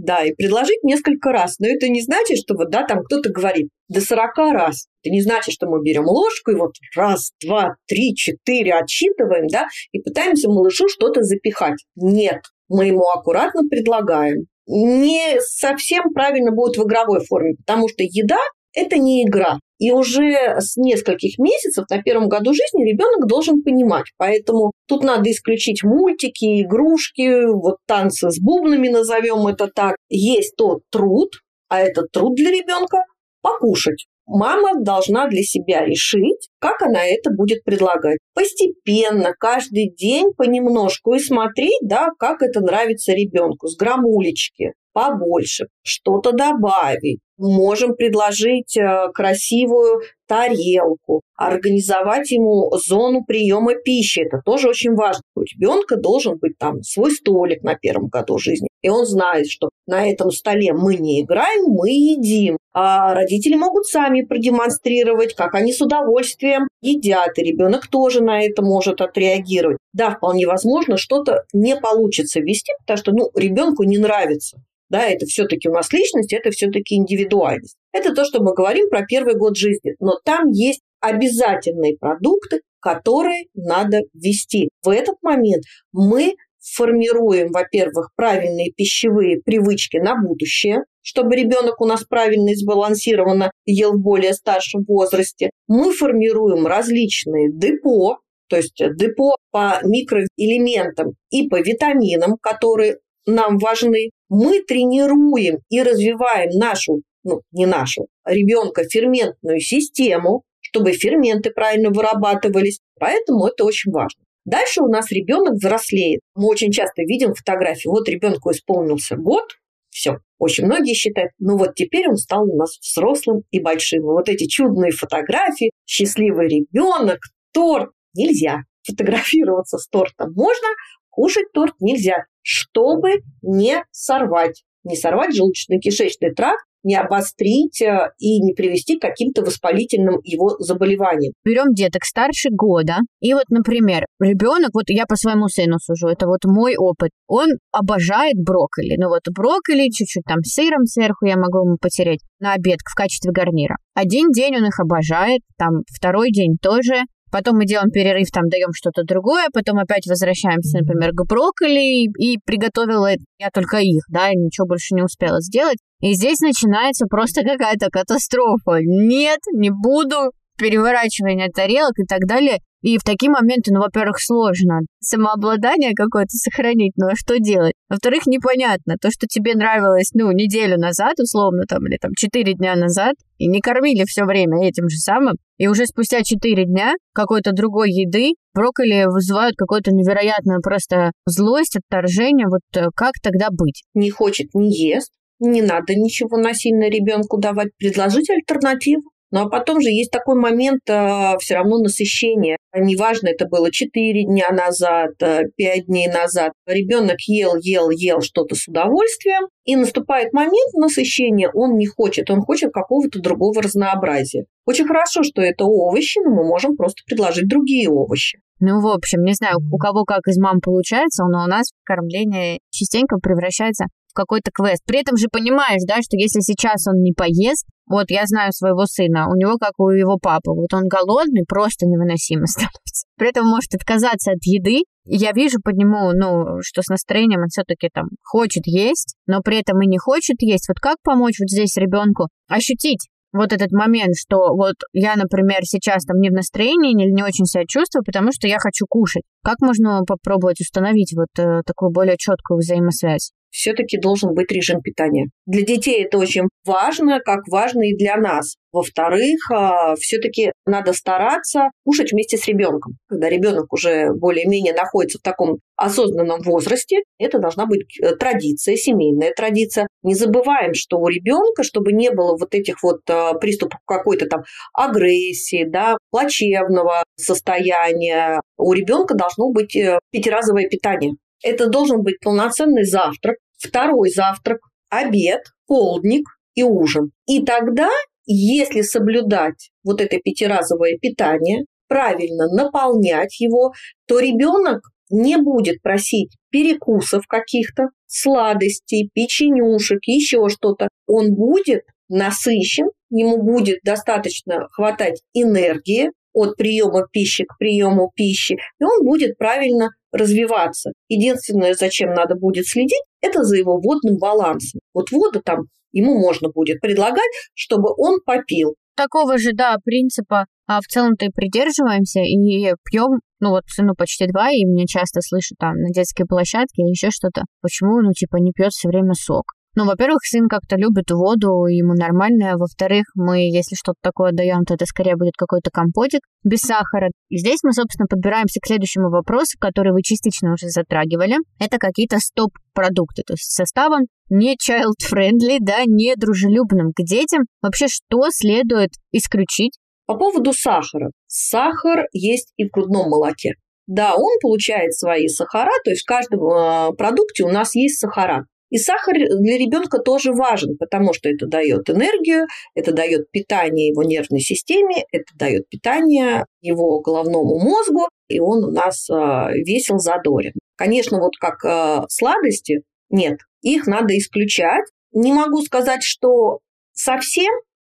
[0.01, 1.59] Да, и предложить несколько раз.
[1.59, 4.87] Но это не значит, что вот, да, там кто-то говорит до 40 раз.
[5.03, 9.67] Это не значит, что мы берем ложку и вот раз, два, три, четыре отсчитываем, да,
[9.91, 11.83] и пытаемся малышу что-то запихать.
[11.95, 14.45] Нет, мы ему аккуратно предлагаем.
[14.67, 18.39] Не совсем правильно будет в игровой форме, потому что еда
[18.73, 19.59] это не игра.
[19.79, 24.05] И уже с нескольких месяцев на первом году жизни ребенок должен понимать.
[24.17, 29.95] Поэтому тут надо исключить мультики, игрушки, вот танцы с бубнами, назовем это так.
[30.09, 31.29] Есть тот труд,
[31.69, 32.97] а этот труд для ребенка
[33.41, 34.05] покушать.
[34.31, 38.19] Мама должна для себя решить, как она это будет предлагать.
[38.35, 46.31] Постепенно, каждый день понемножку и смотреть, да, как это нравится ребенку, с грамулечки побольше, что-то
[46.31, 47.19] добавить.
[47.39, 54.19] Можем предложить э, красивую тарелку, организовать ему зону приема пищи.
[54.19, 55.21] Это тоже очень важно.
[55.35, 58.67] У ребенка должен быть там свой столик на первом году жизни.
[58.81, 62.57] И он знает, что на этом столе мы не играем, мы едим.
[62.73, 68.61] А родители могут сами продемонстрировать, как они с удовольствием едят, и ребенок тоже на это
[68.61, 69.77] может отреагировать.
[69.93, 75.25] Да, вполне возможно, что-то не получится ввести, потому что ну, ребенку не нравится да, это
[75.25, 77.77] все-таки у нас личность, это все-таки индивидуальность.
[77.91, 83.45] Это то, что мы говорим про первый год жизни, но там есть обязательные продукты, которые
[83.53, 84.69] надо ввести.
[84.83, 92.03] В этот момент мы формируем, во-первых, правильные пищевые привычки на будущее, чтобы ребенок у нас
[92.03, 95.51] правильно и сбалансированно ел в более старшем возрасте.
[95.67, 104.11] Мы формируем различные депо, то есть депо по микроэлементам и по витаминам, которые нам важны.
[104.29, 112.79] Мы тренируем и развиваем нашу, ну, не нашу, ребенка ферментную систему, чтобы ферменты правильно вырабатывались.
[112.99, 114.23] Поэтому это очень важно.
[114.45, 116.21] Дальше у нас ребенок взрослеет.
[116.35, 117.87] Мы очень часто видим фотографии.
[117.87, 119.45] Вот ребенку исполнился год,
[119.89, 120.17] все.
[120.37, 123.99] Очень многие считают, ну вот теперь он стал у нас взрослым и большим.
[123.99, 127.19] И вот эти чудные фотографии, счастливый ребенок,
[127.53, 127.91] торт.
[128.15, 130.33] Нельзя фотографироваться с тортом.
[130.33, 130.67] Можно,
[131.09, 134.63] кушать торт нельзя, чтобы не сорвать.
[134.83, 141.33] Не сорвать желудочно-кишечный тракт, не обострить э, и не привести к каким-то воспалительным его заболеваниям.
[141.43, 146.25] Берем деток старше года, и вот, например, ребенок, вот я по своему сыну сужу, это
[146.25, 151.67] вот мой опыт, он обожает брокколи, ну вот брокколи, чуть-чуть там сыром сверху я могу
[151.67, 153.75] ему потереть на обед в качестве гарнира.
[153.93, 158.73] Один день он их обожает, там второй день тоже, Потом мы делаем перерыв, там даем
[158.73, 164.67] что-то другое, потом опять возвращаемся, например, к брокколи, и приготовила я только их, да, ничего
[164.67, 165.77] больше не успела сделать.
[166.01, 168.79] И здесь начинается просто какая-то катастрофа.
[168.81, 172.59] Нет, не буду, переворачивание тарелок и так далее.
[172.81, 177.73] И в такие моменты, ну, во-первых, сложно самообладание какое-то сохранить, ну, а что делать?
[177.89, 178.95] Во-вторых, непонятно.
[179.01, 183.47] То, что тебе нравилось, ну, неделю назад, условно, там, или там четыре дня назад, и
[183.47, 188.31] не кормили все время этим же самым, и уже спустя четыре дня какой-то другой еды
[188.53, 192.47] брокколи вызывают какую-то невероятную просто злость, отторжение.
[192.47, 193.83] Вот э, как тогда быть?
[193.93, 195.11] Не хочет, не ест.
[195.39, 197.69] Не надо ничего насильно ребенку давать.
[197.77, 199.03] Предложить альтернативу.
[199.31, 202.57] Ну а потом же есть такой момент э, все равно насыщения.
[202.73, 206.53] Неважно, это было 4 дня назад, 5 э, дней назад.
[206.65, 212.41] Ребенок ел, ел, ел что-то с удовольствием, и наступает момент насыщения, он не хочет, он
[212.41, 214.45] хочет какого-то другого разнообразия.
[214.65, 218.39] Очень хорошо, что это овощи, но мы можем просто предложить другие овощи.
[218.59, 222.59] Ну, в общем, не знаю, у кого как из мам получается, но у нас кормление
[222.71, 224.83] частенько превращается в какой-то квест.
[224.85, 228.85] При этом же понимаешь, да, что если сейчас он не поест, вот я знаю своего
[228.85, 233.05] сына, у него как у его папы, вот он голодный, просто невыносимо становится.
[233.17, 234.83] При этом может отказаться от еды.
[235.05, 239.59] Я вижу по нему, ну, что с настроением он все-таки там хочет есть, но при
[239.59, 240.67] этом и не хочет есть.
[240.67, 246.03] Вот как помочь вот здесь ребенку ощутить вот этот момент, что вот я, например, сейчас
[246.03, 249.23] там не в настроении или не очень себя чувствую, потому что я хочу кушать.
[249.43, 253.31] Как можно попробовать установить вот э, такую более четкую взаимосвязь?
[253.51, 255.27] Все-таки должен быть режим питания.
[255.45, 258.55] Для детей это очень важно, как важно и для нас.
[258.71, 262.97] Во-вторых, а, все-таки надо стараться кушать вместе с ребенком.
[263.07, 269.33] Когда ребенок уже более-менее находится в таком осознанном возрасте, это должна быть э, традиция, семейная
[269.33, 269.87] традиция.
[270.03, 274.43] Не забываем, что у ребенка, чтобы не было вот этих вот а, приступов какой-то там
[274.73, 281.13] агрессии, да, плачевного состояния, у ребенка должно быть э, пятиразовое питание.
[281.43, 286.25] Это должен быть полноценный завтрак, второй завтрак, обед, полдник
[286.55, 287.11] и ужин.
[287.27, 287.89] И тогда,
[288.25, 293.73] если соблюдать вот это пятиразовое питание, правильно наполнять его,
[294.07, 300.87] то ребенок не будет просить перекусов каких-то, сладостей, печенюшек, еще что-то.
[301.07, 308.83] Он будет насыщен, ему будет достаточно хватать энергии от приема пищи к приему пищи, и
[308.83, 310.91] он будет правильно развиваться.
[311.07, 314.79] Единственное, зачем надо будет следить, это за его водным балансом.
[314.93, 318.75] Вот воду там ему можно будет предлагать, чтобы он попил.
[318.95, 324.27] Такого же, да, принципа а в целом-то и придерживаемся и пьем, ну вот сыну почти
[324.27, 328.51] два, и мне часто слышу там на детской площадке еще что-то, почему, ну типа не
[328.51, 329.53] пьет все время сок.
[329.75, 332.57] Ну, во-первых, сын как-то любит воду, ему нормально.
[332.57, 337.09] Во-вторых, мы, если что-то такое даем, то это скорее будет какой-то компотик без сахара.
[337.29, 341.37] И здесь мы, собственно, подбираемся к следующему вопросу, который вы частично уже затрагивали.
[341.59, 347.43] Это какие-то стоп-продукты, то есть составом не child-friendly, да, не дружелюбным к детям.
[347.61, 349.77] Вообще, что следует исключить?
[350.05, 351.11] По поводу сахара.
[351.27, 353.53] Сахар есть и в грудном молоке.
[353.85, 358.45] Да, он получает свои сахара, то есть в каждом э, продукте у нас есть сахара.
[358.69, 364.03] И сахар для ребенка тоже важен, потому что это дает энергию, это дает питание его
[364.03, 370.53] нервной системе, это дает питание его головному мозгу, и он у нас а, весел, задорен.
[370.75, 374.85] Конечно, вот как а, сладости, нет, их надо исключать.
[375.11, 376.59] Не могу сказать, что
[376.93, 377.51] совсем,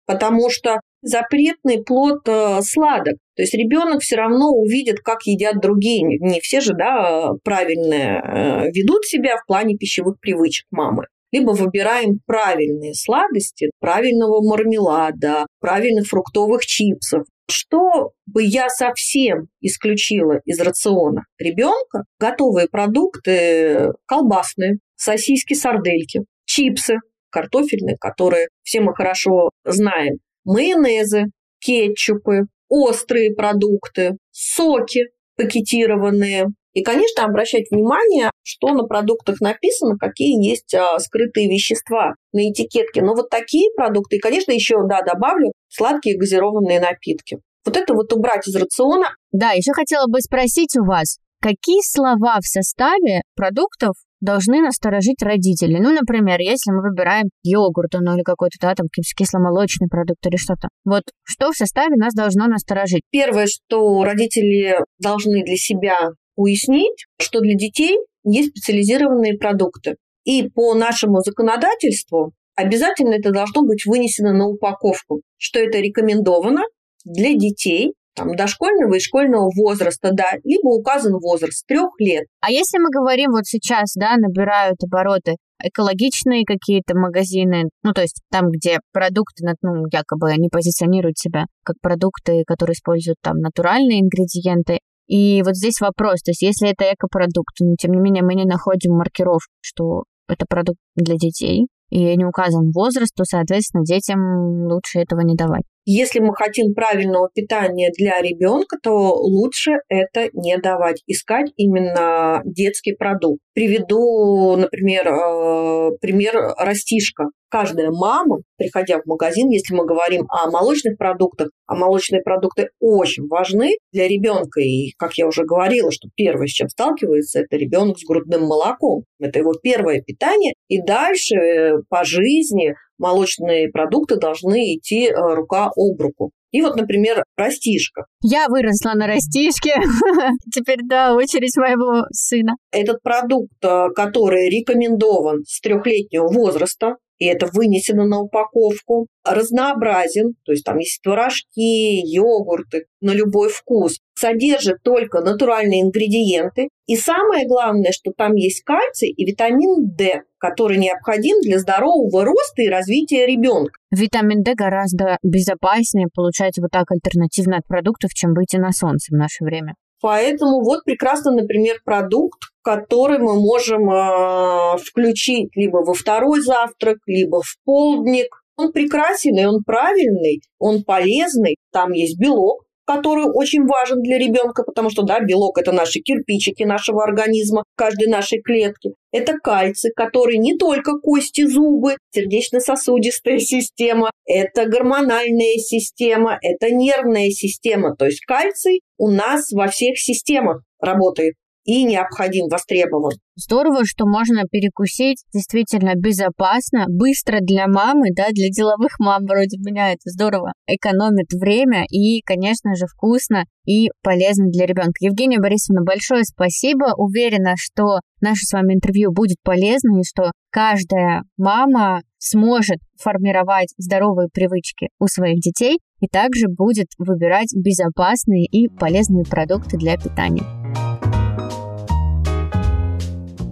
[0.06, 3.16] потому что запретный плод э, сладок.
[3.36, 6.18] То есть ребенок все равно увидит, как едят другие.
[6.18, 11.04] Не все же да, правильно э, ведут себя в плане пищевых привычек мамы.
[11.30, 17.24] Либо выбираем правильные сладости, правильного мармелада, правильных фруктовых чипсов.
[17.50, 26.94] Что бы я совсем исключила из рациона ребенка, готовые продукты колбасные, сосиски, сардельки, чипсы,
[27.30, 31.26] картофельные, которые все мы хорошо знаем, майонезы,
[31.60, 35.08] кетчупы, острые продукты, соки.
[35.36, 36.46] пакетированные.
[36.74, 43.02] И, конечно, обращать внимание, что на продуктах написано, какие есть а, скрытые вещества на этикетке.
[43.02, 47.38] Но вот такие продукты, и, конечно, еще, да, добавлю, сладкие газированные напитки.
[47.64, 49.14] Вот это вот убрать из рациона.
[49.32, 53.94] Да, еще хотела бы спросить у вас, какие слова в составе продуктов
[54.24, 55.78] должны насторожить родителей.
[55.80, 60.68] Ну, например, если мы выбираем йогурт, ну или какой-то, да, там, кисломолочный продукт или что-то.
[60.84, 63.02] Вот что в составе нас должно насторожить?
[63.10, 65.96] Первое, что родители должны для себя
[66.36, 69.96] уяснить, что для детей есть специализированные продукты.
[70.24, 76.62] И по нашему законодательству обязательно это должно быть вынесено на упаковку, что это рекомендовано
[77.04, 82.26] для детей там, дошкольного и школьного возраста, да, либо указан возраст трех лет.
[82.40, 88.20] А если мы говорим вот сейчас, да, набирают обороты экологичные какие-то магазины, ну, то есть
[88.30, 94.78] там, где продукты, ну, якобы они позиционируют себя как продукты, которые используют там натуральные ингредиенты,
[95.06, 98.44] и вот здесь вопрос, то есть если это экопродукт, но тем не менее мы не
[98.44, 105.00] находим маркиров, что это продукт для детей, и не указан возраст, то, соответственно, детям лучше
[105.00, 105.64] этого не давать.
[105.86, 111.02] Если мы хотим правильного питания для ребенка, то лучше это не давать.
[111.06, 113.40] Искать именно детский продукт.
[113.52, 117.26] Приведу, например, э, пример растишка.
[117.50, 123.28] Каждая мама, приходя в магазин, если мы говорим о молочных продуктах, а молочные продукты очень
[123.28, 124.60] важны для ребенка.
[124.60, 129.04] И, как я уже говорила, что первое, с чем сталкивается, это ребенок с грудным молоком.
[129.20, 130.54] Это его первое питание.
[130.68, 136.30] И дальше э, по жизни молочные продукты должны идти э, рука об руку.
[136.54, 138.04] И вот, например, растишка.
[138.22, 139.74] Я выросла на растишке.
[140.54, 142.54] Теперь, да, очередь моего сына.
[142.70, 146.94] Этот продукт, э, который рекомендован с трехлетнего возраста,
[147.24, 149.06] и это вынесено на упаковку.
[149.26, 154.00] Разнообразен, то есть там есть творожки, йогурты на любой вкус.
[154.14, 156.68] Содержит только натуральные ингредиенты.
[156.86, 162.62] И самое главное, что там есть кальций и витамин D, который необходим для здорового роста
[162.62, 163.72] и развития ребенка.
[163.90, 169.16] Витамин D гораздо безопаснее, получается, вот так альтернативно от продуктов, чем выйти на солнце в
[169.16, 169.74] наше время.
[170.04, 177.40] Поэтому вот прекрасно, например, продукт, который мы можем э, включить либо во второй завтрак, либо
[177.40, 178.26] в полдник.
[178.58, 184.62] Он прекрасен, и он правильный, он полезный, там есть белок, который очень важен для ребенка,
[184.62, 188.94] потому что, да, белок– это наши кирпичики нашего организма, каждой нашей клетки.
[189.12, 197.94] Это кальций, который не только кости, зубы, сердечно-сосудистая система, это гормональная система, это нервная система.
[197.96, 201.34] То есть кальций у нас во всех системах работает
[201.64, 203.12] и необходим, востребован.
[203.36, 209.92] Здорово, что можно перекусить действительно безопасно, быстро для мамы, да, для деловых мам вроде меня
[209.92, 210.52] это здорово.
[210.68, 214.94] Экономит время и, конечно же, вкусно и полезно для ребенка.
[215.00, 216.94] Евгения Борисовна, большое спасибо.
[216.96, 224.28] Уверена, что наше с вами интервью будет полезно и что каждая мама сможет формировать здоровые
[224.32, 230.63] привычки у своих детей и также будет выбирать безопасные и полезные продукты для питания.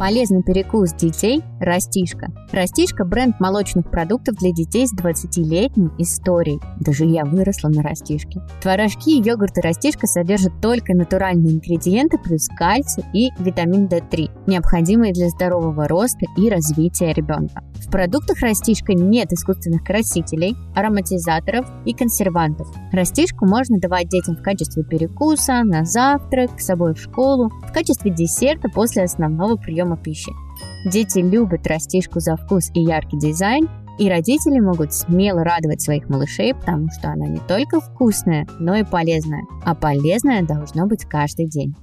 [0.03, 2.27] Полезный перекус детей– Растишка.
[2.51, 6.59] Растишка– бренд молочных продуктов для детей с 20-летней историей.
[6.81, 8.41] Даже я выросла на Растишке.
[8.61, 15.29] Творожки и йогурты Растишка содержат только натуральные ингредиенты плюс кальций и витамин D3, необходимые для
[15.29, 17.63] здорового роста и развития ребенка.
[17.75, 22.69] В продуктах Растишка нет искусственных красителей, ароматизаторов и консервантов.
[22.91, 28.11] Растишку можно давать детям в качестве перекуса, на завтрак, с собой в школу, в качестве
[28.11, 30.33] десерта после основного приема приема пищи.
[30.85, 33.69] Дети любят растишку за вкус и яркий дизайн,
[33.99, 38.85] и родители могут смело радовать своих малышей, потому что она не только вкусная, но и
[38.85, 39.43] полезная.
[39.65, 41.75] А полезная должно быть каждый день.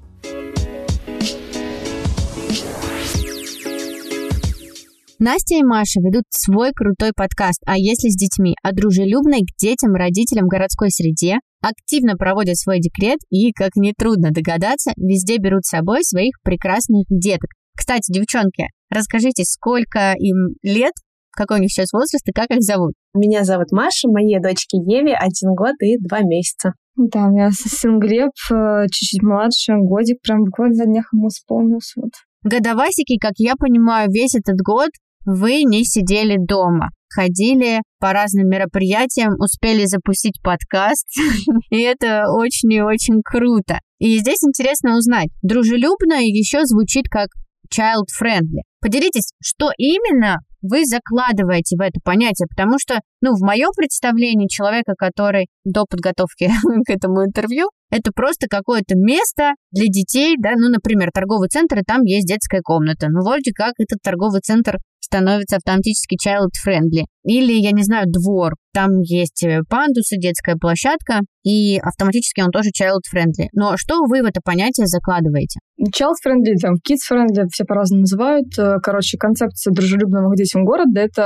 [5.21, 9.93] Настя и Маша ведут свой крутой подкаст «А если с детьми?» о дружелюбной к детям
[9.93, 16.03] родителям городской среде, активно проводят свой декрет и, как нетрудно догадаться, везде берут с собой
[16.03, 17.49] своих прекрасных деток,
[17.79, 20.93] кстати, девчонки, расскажите, сколько им лет,
[21.31, 22.93] какой у них сейчас возраст и как их зовут?
[23.13, 26.73] Меня зовут Маша, моей дочке Еве один год и два месяца.
[26.97, 32.01] Да, у меня сын Глеб э, чуть-чуть младше, годик, прям буквально за днях ему исполнился.
[32.01, 32.11] Вот.
[32.43, 34.89] Годовасики, как я понимаю, весь этот год
[35.25, 41.07] вы не сидели дома ходили по разным мероприятиям, успели запустить подкаст,
[41.71, 43.79] и это очень и очень круто.
[43.99, 47.29] И здесь интересно узнать, дружелюбно еще звучит как
[47.73, 48.61] child-friendly.
[48.81, 54.93] Поделитесь, что именно вы закладываете в это понятие, потому что, ну, в моем представлении человека,
[54.97, 56.49] который до подготовки
[56.85, 61.83] к этому интервью это просто какое-то место для детей, да, ну, например, торговый центр, и
[61.83, 63.07] там есть детская комната.
[63.09, 64.77] Ну, вроде как этот торговый центр
[65.09, 67.05] становится автоматически child-friendly.
[67.23, 68.53] Или, я не знаю, двор.
[68.73, 73.47] Там есть э, пандусы, детская площадка, и автоматически он тоже child-friendly.
[73.53, 75.59] Но что вы в это понятие закладываете?
[75.79, 78.47] Child-friendly, там, kids-friendly, все по-разному называют.
[78.57, 81.21] Э, короче, концепция дружелюбного к детям города— это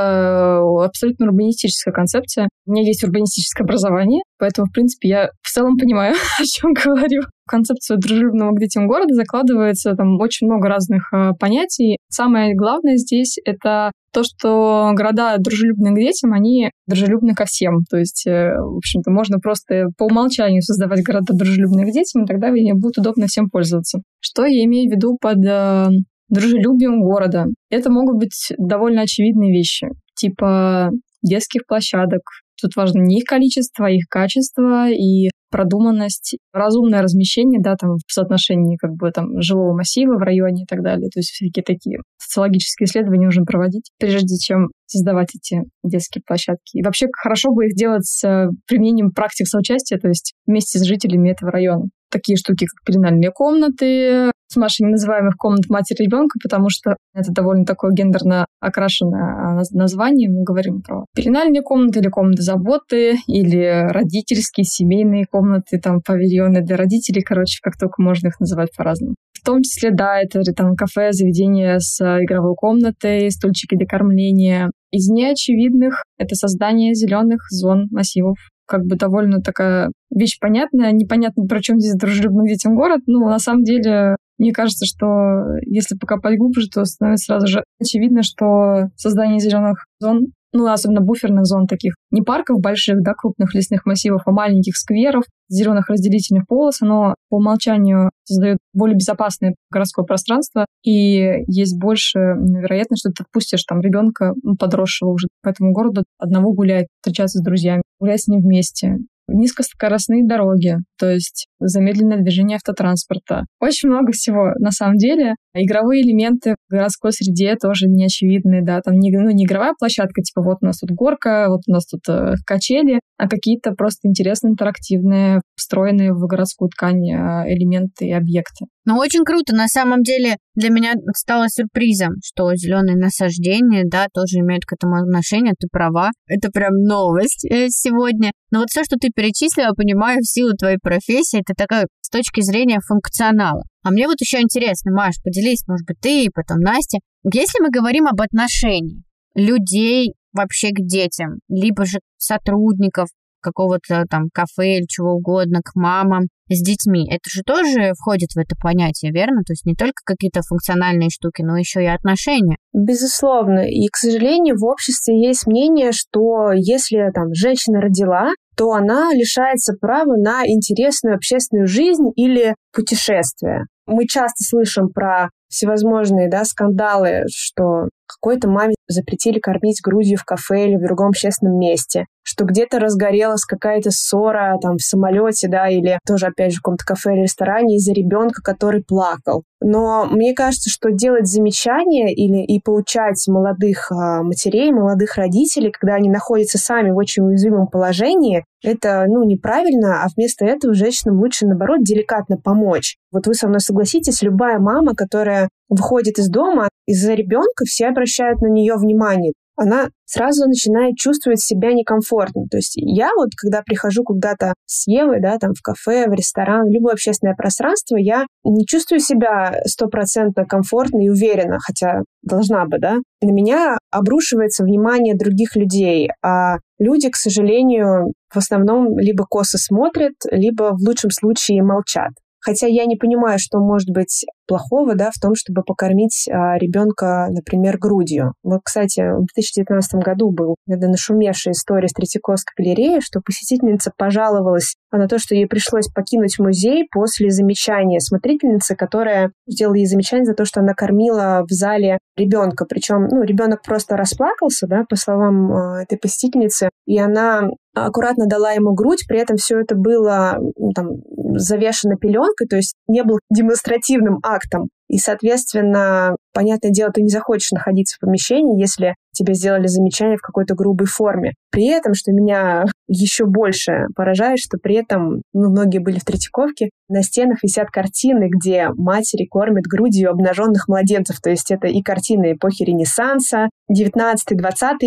[0.62, 2.48] э, абсолютно урбанистическая концепция.
[2.66, 7.24] У меня есть урбанистическое образование, поэтому, в принципе, я в целом понимаю, о чем говорю.
[7.46, 11.98] В концепцию дружелюбного к детям города закладывается там очень много разных э, понятий.
[12.10, 17.80] Самое главное здесь— это то, что города дружелюбны к детям, они дружелюбны ко всем.
[17.90, 22.28] То есть, э, в общем-то, можно просто по умолчанию создавать города дружелюбные к детям, и
[22.28, 24.00] тогда будет удобно всем пользоваться.
[24.22, 25.88] Что я имею в виду под э,
[26.30, 27.46] дружелюбием города?
[27.70, 30.92] Это могут быть довольно очевидные вещи, типа
[31.24, 32.22] детских площадок.
[32.64, 38.12] Тут важно не их количество, а их качество и продуманность, разумное размещение, да, там в
[38.12, 41.10] соотношении как бы там жилого массива в районе и так далее.
[41.10, 46.78] То есть всякие такие социологические исследования нужно проводить, прежде чем создавать эти детские площадки.
[46.78, 51.32] И вообще хорошо бы их делать с применением практик соучастия, то есть вместе с жителями
[51.32, 56.38] этого района такие штуки, как пеленальные комнаты, с Машей не называем их комнат матери ребенка,
[56.42, 60.30] потому что это довольно такое гендерно окрашенное а, название.
[60.30, 66.78] Мы говорим про пеленальные комнаты или комнаты заботы, или родительские, семейные комнаты, там, павильоны для
[66.78, 69.16] родителей, короче, как только можно их называть по-разному.
[69.44, 74.72] В том числе, да, это там кафе, заведение с игровой комнатой, стульчики для кормления.
[74.90, 80.94] Из неочевидных это создание зеленых зон массивов как бы довольно такая вещь понятная.
[80.94, 83.02] Непонятно, про чем здесь дружелюбный детям город.
[83.06, 88.24] Ну, на самом деле, мне кажется, что если покопать глубже, то становится сразу же очевидно,
[88.24, 93.86] что создание зеленых зон ну, особенно буферных зон таких, не парков больших, да, крупных лесных
[93.86, 100.66] массивов, а маленьких скверов, зеленых разделительных полос, оно по умолчанию создает более безопасное городское пространство,
[100.84, 106.04] и есть больше вероятность, что ты отпустишь там ребенка ну, подросшего уже по этому городу
[106.18, 112.58] одного гулять, встречаться с друзьями, гулять с ним вместе низкоскоростные дороги, то есть замедленное движение
[112.58, 113.44] автотранспорта.
[113.60, 115.36] Очень много всего на самом деле.
[115.56, 120.22] Игровые элементы в городской среде тоже не очевидные, да, там не, ну, не игровая площадка,
[120.22, 124.08] типа вот у нас тут горка, вот у нас тут э, качели, а какие-то просто
[124.08, 128.66] интересные, интерактивные, встроенные в городскую ткань э, элементы и объекты.
[128.86, 129.56] Ну, очень круто.
[129.56, 134.96] На самом деле для меня стало сюрпризом, что зеленые насаждения, да, тоже имеют к этому
[134.96, 135.54] отношение.
[135.60, 136.12] Ты права.
[136.28, 138.32] Это прям новость э, сегодня.
[138.52, 142.42] Но вот все, что ты перечислила, понимаю, в силу твоей профессии, это такая с точки
[142.42, 143.64] зрения функционала.
[143.84, 147.00] А мне вот еще интересно, Маш, поделись, может быть, ты и потом Настя.
[147.24, 149.04] Если мы говорим об отношении
[149.36, 153.10] людей вообще к детям, либо же сотрудников
[153.44, 157.08] какого-то там кафе или чего угодно, к мамам, с детьми.
[157.10, 159.42] Это же тоже входит в это понятие, верно?
[159.46, 162.58] То есть не только какие-то функциональные штуки, но еще и отношения.
[162.74, 163.68] Безусловно.
[163.68, 169.74] И, к сожалению, в обществе есть мнение, что если там женщина родила, то она лишается
[169.80, 173.66] права на интересную общественную жизнь или путешествие.
[173.86, 180.68] Мы часто слышим про всевозможные да, скандалы, что какой-то маме запретили кормить грудью в кафе
[180.68, 186.00] или в другом общественном месте, что где-то разгорелась какая-то ссора там в самолете, да, или
[186.06, 189.44] тоже опять же в каком-то кафе или ресторане из-за ребенка, который плакал.
[189.62, 195.96] Но мне кажется, что делать замечания или и получать молодых а, матерей, молодых родителей, когда
[195.96, 201.46] они находятся сами в очень уязвимом положении, это, ну, неправильно, а вместо этого женщинам лучше,
[201.46, 202.98] наоборот, деликатно помочь.
[203.12, 208.42] Вот вы со мной согласитесь, любая мама, которая выходит из дома, из-за ребенка все обращают
[208.42, 212.44] на нее внимание она сразу начинает чувствовать себя некомфортно.
[212.50, 216.70] То есть я вот, когда прихожу куда-то с Евой, да, там в кафе, в ресторан,
[216.70, 222.96] любое общественное пространство, я не чувствую себя стопроцентно комфортно и уверенно, хотя должна бы, да.
[223.22, 230.14] На меня обрушивается внимание других людей, а люди, к сожалению, в основном либо косо смотрят,
[230.32, 232.12] либо в лучшем случае молчат.
[232.40, 237.28] Хотя я не понимаю, что может быть плохого да, в том, чтобы покормить а, ребенка,
[237.30, 238.34] например, грудью.
[238.44, 244.76] Вот, кстати, в 2019 году был когда нашумевшая история с Третьяковской галереи, что посетительница пожаловалась
[244.92, 250.34] на то, что ей пришлось покинуть музей после замечания смотрительницы, которая сделала ей замечание за
[250.34, 252.66] то, что она кормила в зале ребенка.
[252.66, 258.52] Причем, ну, ребенок просто расплакался, да, по словам э, этой посетительницы, и она аккуратно дала
[258.52, 260.90] ему грудь, при этом все это было ну, там,
[261.36, 264.70] завешено пеленкой, то есть не был демонстративным актом.
[264.90, 270.22] И, соответственно, понятное дело, ты не захочешь находиться в помещении, если тебе сделали замечание в
[270.22, 271.34] какой-то грубой форме.
[271.52, 276.70] При этом, что меня еще больше поражает, что при этом, ну, многие были в Третьяковке,
[276.90, 281.20] на стенах висят картины, где матери кормят грудью обнаженных младенцев.
[281.22, 284.14] То есть это и картины эпохи Ренессанса, 19-20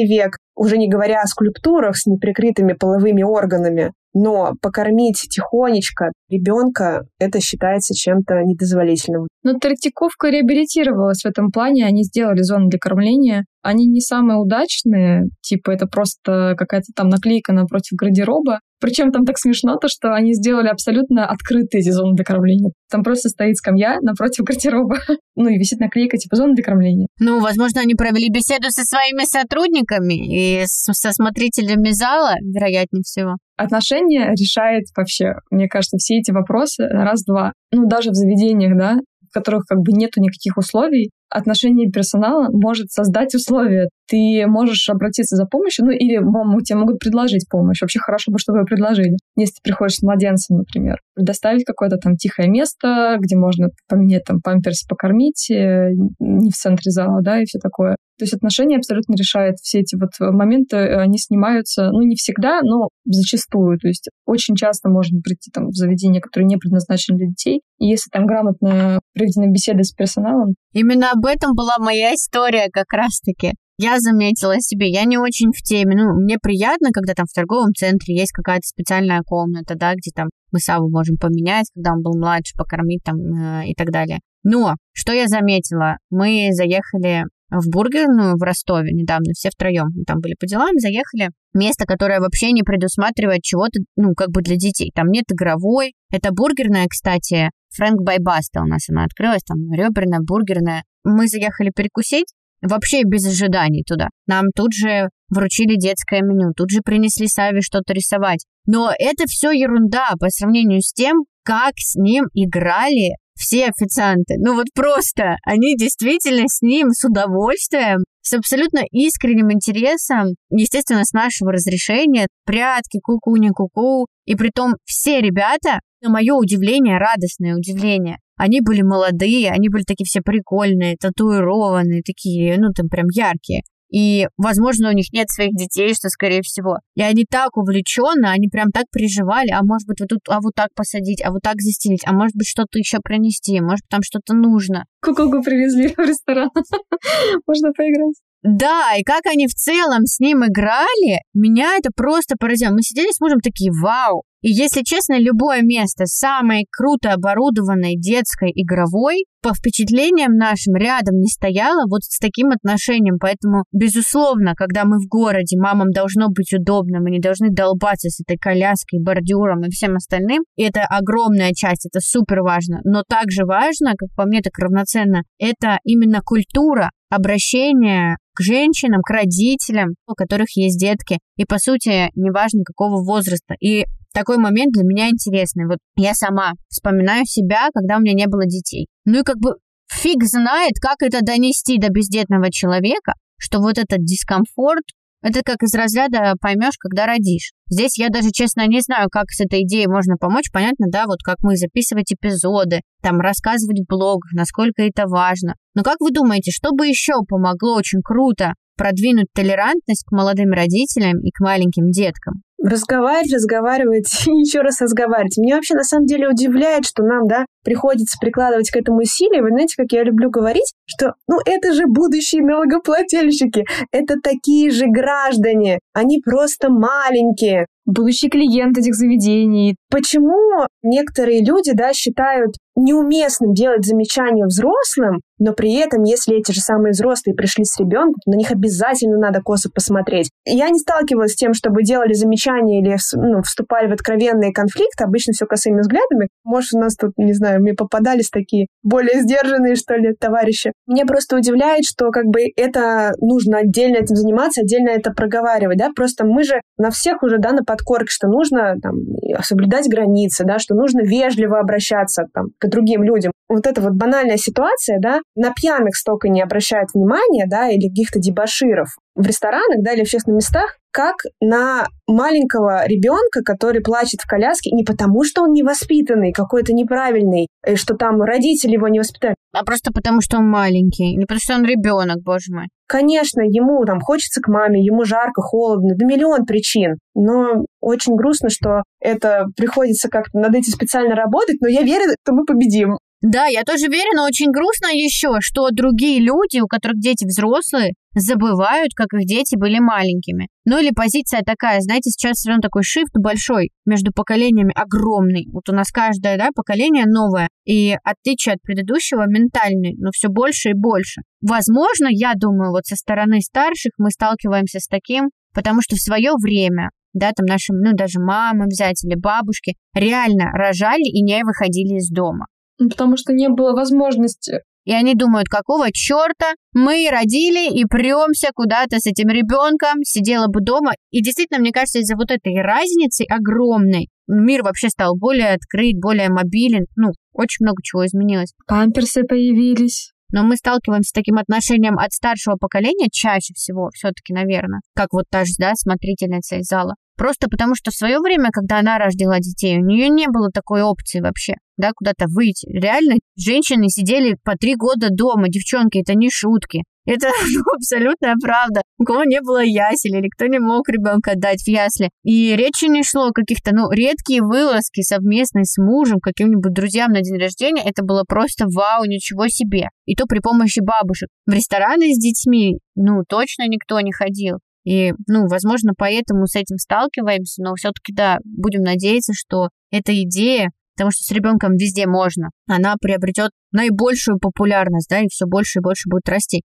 [0.06, 3.92] век, уже не говоря о скульптурах с неприкрытыми половыми органами.
[4.18, 9.28] Но покормить тихонечко ребенка это считается чем-то недозволительным.
[9.42, 11.84] Но Третьяковка реабилитировалась в этом плане.
[11.84, 13.44] Они сделали зону для кормления.
[13.60, 18.60] Они не самые удачные, типа это просто какая-то там наклейка напротив гардероба.
[18.80, 22.72] Причем там так смешно то, что они сделали абсолютно открытые эти зоны для кормления.
[22.90, 24.98] Там просто стоит скамья напротив гардероба.
[25.34, 27.06] ну и висит наклейка типа зона для кормления.
[27.18, 33.36] Ну, возможно, они провели беседу со своими сотрудниками и со смотрителями зала, вероятнее всего.
[33.56, 37.52] Отношения решает вообще, мне кажется, все эти вопросы раз-два.
[37.72, 38.98] Ну, даже в заведениях, да,
[39.28, 43.88] в которых как бы нету никаких условий, отношение персонала может создать условия.
[44.08, 47.80] Ты можешь обратиться за помощью, ну или вам, тебе могут предложить помощь.
[47.80, 49.16] Вообще хорошо бы, чтобы вы предложили.
[49.36, 54.40] Если ты приходишь с младенцем, например, предоставить какое-то там тихое место, где можно поменять там
[54.42, 55.90] памперс, покормить, э,
[56.20, 57.96] не в центре зала, да, и все такое.
[58.18, 62.88] То есть отношения абсолютно решают все эти вот моменты, они снимаются, ну, не всегда, но
[63.04, 63.78] зачастую.
[63.78, 67.86] То есть очень часто можно прийти там в заведение, которое не предназначено для детей, и
[67.86, 70.54] если там грамотно проведены беседы с персоналом.
[70.72, 73.52] Именно об этом была моя история как раз-таки.
[73.78, 75.94] Я заметила себе, я не очень в теме.
[75.96, 80.28] Ну, мне приятно, когда там в торговом центре есть какая-то специальная комната, да, где там
[80.50, 84.20] мы Саву можем поменять, когда он был младше, покормить там э, и так далее.
[84.44, 85.96] Но что я заметила?
[86.08, 89.88] Мы заехали в бургерную в Ростове недавно, все втроем.
[89.94, 91.30] Мы там были по делам, заехали.
[91.52, 94.90] Место, которое вообще не предусматривает чего-то, ну, как бы для детей.
[94.94, 95.92] Там нет игровой.
[96.10, 100.84] Это бургерная, кстати, Фрэнк Байбаста у нас она открылась, там реберная, бургерная.
[101.04, 102.32] Мы заехали перекусить,
[102.66, 104.08] вообще без ожиданий туда.
[104.26, 108.44] Нам тут же вручили детское меню, тут же принесли Сави что-то рисовать.
[108.66, 114.34] Но это все ерунда по сравнению с тем, как с ним играли все официанты.
[114.38, 121.12] Ну вот просто, они действительно с ним с удовольствием, с абсолютно искренним интересом, естественно, с
[121.12, 124.06] нашего разрешения, прятки, ку-ку, не ку-ку.
[124.24, 130.06] И притом все ребята, на мое удивление, радостное удивление, они были молодые, они были такие
[130.06, 133.62] все прикольные, татуированные, такие, ну, там прям яркие.
[133.92, 136.78] И, возможно, у них нет своих детей, что скорее всего.
[136.96, 140.54] И они так увлеченно, они прям так переживали, а может быть, вот тут, а вот
[140.54, 144.34] так посадить, а вот так застелить, а может быть, что-то еще принести, может, там что-то
[144.34, 144.84] нужно.
[145.02, 146.50] Куколку привезли в ресторан.
[147.46, 148.16] Можно поиграть.
[148.42, 152.72] Да, и как они в целом с ним играли, меня это просто поразило.
[152.72, 154.22] Мы сидели с мужем такие, вау.
[154.46, 161.26] И если честно, любое место самой круто оборудованной детской игровой по впечатлениям нашим рядом не
[161.26, 163.16] стояло вот с таким отношением.
[163.18, 168.20] Поэтому, безусловно, когда мы в городе, мамам должно быть удобно, мы не должны долбаться с
[168.20, 170.44] этой коляской, бордюром и всем остальным.
[170.54, 172.78] И это огромная часть, это супер важно.
[172.84, 179.10] Но также важно, как по мне, так равноценно, это именно культура обращения к женщинам, к
[179.10, 181.18] родителям, у которых есть детки.
[181.36, 183.54] И, по сути, неважно какого возраста.
[183.60, 183.86] И
[184.16, 185.66] такой момент для меня интересный.
[185.66, 188.88] Вот я сама вспоминаю себя, когда у меня не было детей.
[189.04, 189.56] Ну и как бы
[189.92, 194.84] фиг знает, как это донести до бездетного человека, что вот этот дискомфорт,
[195.22, 197.52] это как из разряда поймешь, когда родишь.
[197.68, 200.50] Здесь я даже, честно, не знаю, как с этой идеей можно помочь.
[200.50, 205.56] Понятно, да, вот как мы записывать эпизоды, там рассказывать в блогах, насколько это важно.
[205.74, 211.18] Но как вы думаете, что бы еще помогло очень круто продвинуть толерантность к молодым родителям
[211.20, 212.45] и к маленьким деткам?
[212.66, 215.36] Разговаривать, разговаривать и еще раз разговаривать.
[215.38, 219.42] Мне вообще на самом деле удивляет, что нам, да, приходится прикладывать к этому усилия.
[219.42, 224.86] Вы знаете, как я люблю говорить, что, ну, это же будущие налогоплательщики, это такие же
[224.86, 229.76] граждане, они просто маленькие, будущий клиент этих заведений.
[229.90, 236.60] Почему некоторые люди, да, считают неуместным делать замечания взрослым, но при этом, если эти же
[236.60, 240.30] самые взрослые пришли с ребенком, на них обязательно надо косо посмотреть.
[240.44, 245.32] Я не сталкивалась с тем, чтобы делали замечания или ну, вступали в откровенные конфликты, обычно
[245.32, 246.28] все косыми взглядами.
[246.44, 250.72] Может, у нас тут, не знаю, мне попадались такие более сдержанные, что ли, товарищи.
[250.86, 255.90] Меня просто удивляет, что как бы это нужно отдельно этим заниматься, отдельно это проговаривать, да,
[255.94, 258.94] просто мы же на всех уже, да, на подкорке, что нужно там
[259.42, 263.32] соблюдать границы, да, что нужно вежливо обращаться там к другим людям.
[263.48, 268.18] Вот эта вот банальная ситуация, да, на пьяных столько не обращают внимания, да, или каких-то
[268.18, 274.26] дебаширов в ресторанах, да, или в общественных местах, как на маленького ребенка, который плачет в
[274.26, 279.62] коляске не потому, что он невоспитанный, какой-то неправильный, что там родители его не воспитали, А
[279.62, 282.68] просто потому, что он маленький, не потому, что он ребенок, боже мой.
[282.88, 286.96] Конечно, ему там хочется к маме, ему жарко, холодно, да миллион причин.
[287.14, 292.32] Но очень грустно, что это приходится как-то над этим специально работать, но я верю, что
[292.32, 292.96] мы победим.
[293.22, 297.94] Да, я тоже верю, но очень грустно еще, что другие люди, у которых дети взрослые,
[298.14, 300.48] забывают, как их дети были маленькими.
[300.66, 305.46] Ну или позиция такая, знаете, сейчас все равно такой шифт большой между поколениями огромный.
[305.50, 310.70] Вот у нас каждое да, поколение новое, и отличие от предыдущего ментальный, но все больше
[310.70, 311.22] и больше.
[311.40, 316.32] Возможно, я думаю, вот со стороны старших мы сталкиваемся с таким, потому что в свое
[316.42, 321.96] время да, там наши, ну, даже мамы взять или бабушки, реально рожали и не выходили
[321.96, 322.46] из дома.
[322.78, 324.60] Ну, потому что не было возможности.
[324.84, 330.60] И они думают, какого черта мы родили и премся куда-то с этим ребенком, сидела бы
[330.60, 330.92] дома.
[331.10, 336.28] И действительно, мне кажется, из-за вот этой разницы огромной мир вообще стал более открыт, более
[336.28, 336.86] мобилен.
[336.94, 338.52] Ну, очень много чего изменилось.
[338.66, 340.12] Памперсы появились.
[340.32, 345.24] Но мы сталкиваемся с таким отношением от старшего поколения чаще всего, все-таки, наверное, как вот
[345.30, 346.94] та же, да, смотрительница из зала.
[347.16, 350.82] Просто потому, что в свое время, когда она рождала детей, у нее не было такой
[350.82, 352.68] опции вообще, да, куда-то выйти.
[352.68, 356.82] Реально, женщины сидели по три года дома, девчонки, это не шутки.
[357.06, 358.82] Это ну, абсолютная правда.
[358.98, 362.10] У кого не было ясель или кто не мог ребенка отдать в ясли.
[362.24, 367.22] И речи не шло о каких-то, ну, редкие вылазки совместные с мужем, каким-нибудь друзьям на
[367.22, 367.82] день рождения.
[367.82, 369.88] Это было просто вау, ничего себе.
[370.04, 371.28] И то при помощи бабушек.
[371.46, 374.58] В рестораны с детьми, ну, точно никто не ходил.
[374.86, 380.70] И, ну, возможно, поэтому с этим сталкиваемся, но все-таки, да, будем надеяться, что эта идея,
[380.94, 385.82] потому что с ребенком везде можно, она приобретет наибольшую популярность, да, и все больше и
[385.82, 386.62] больше будет расти.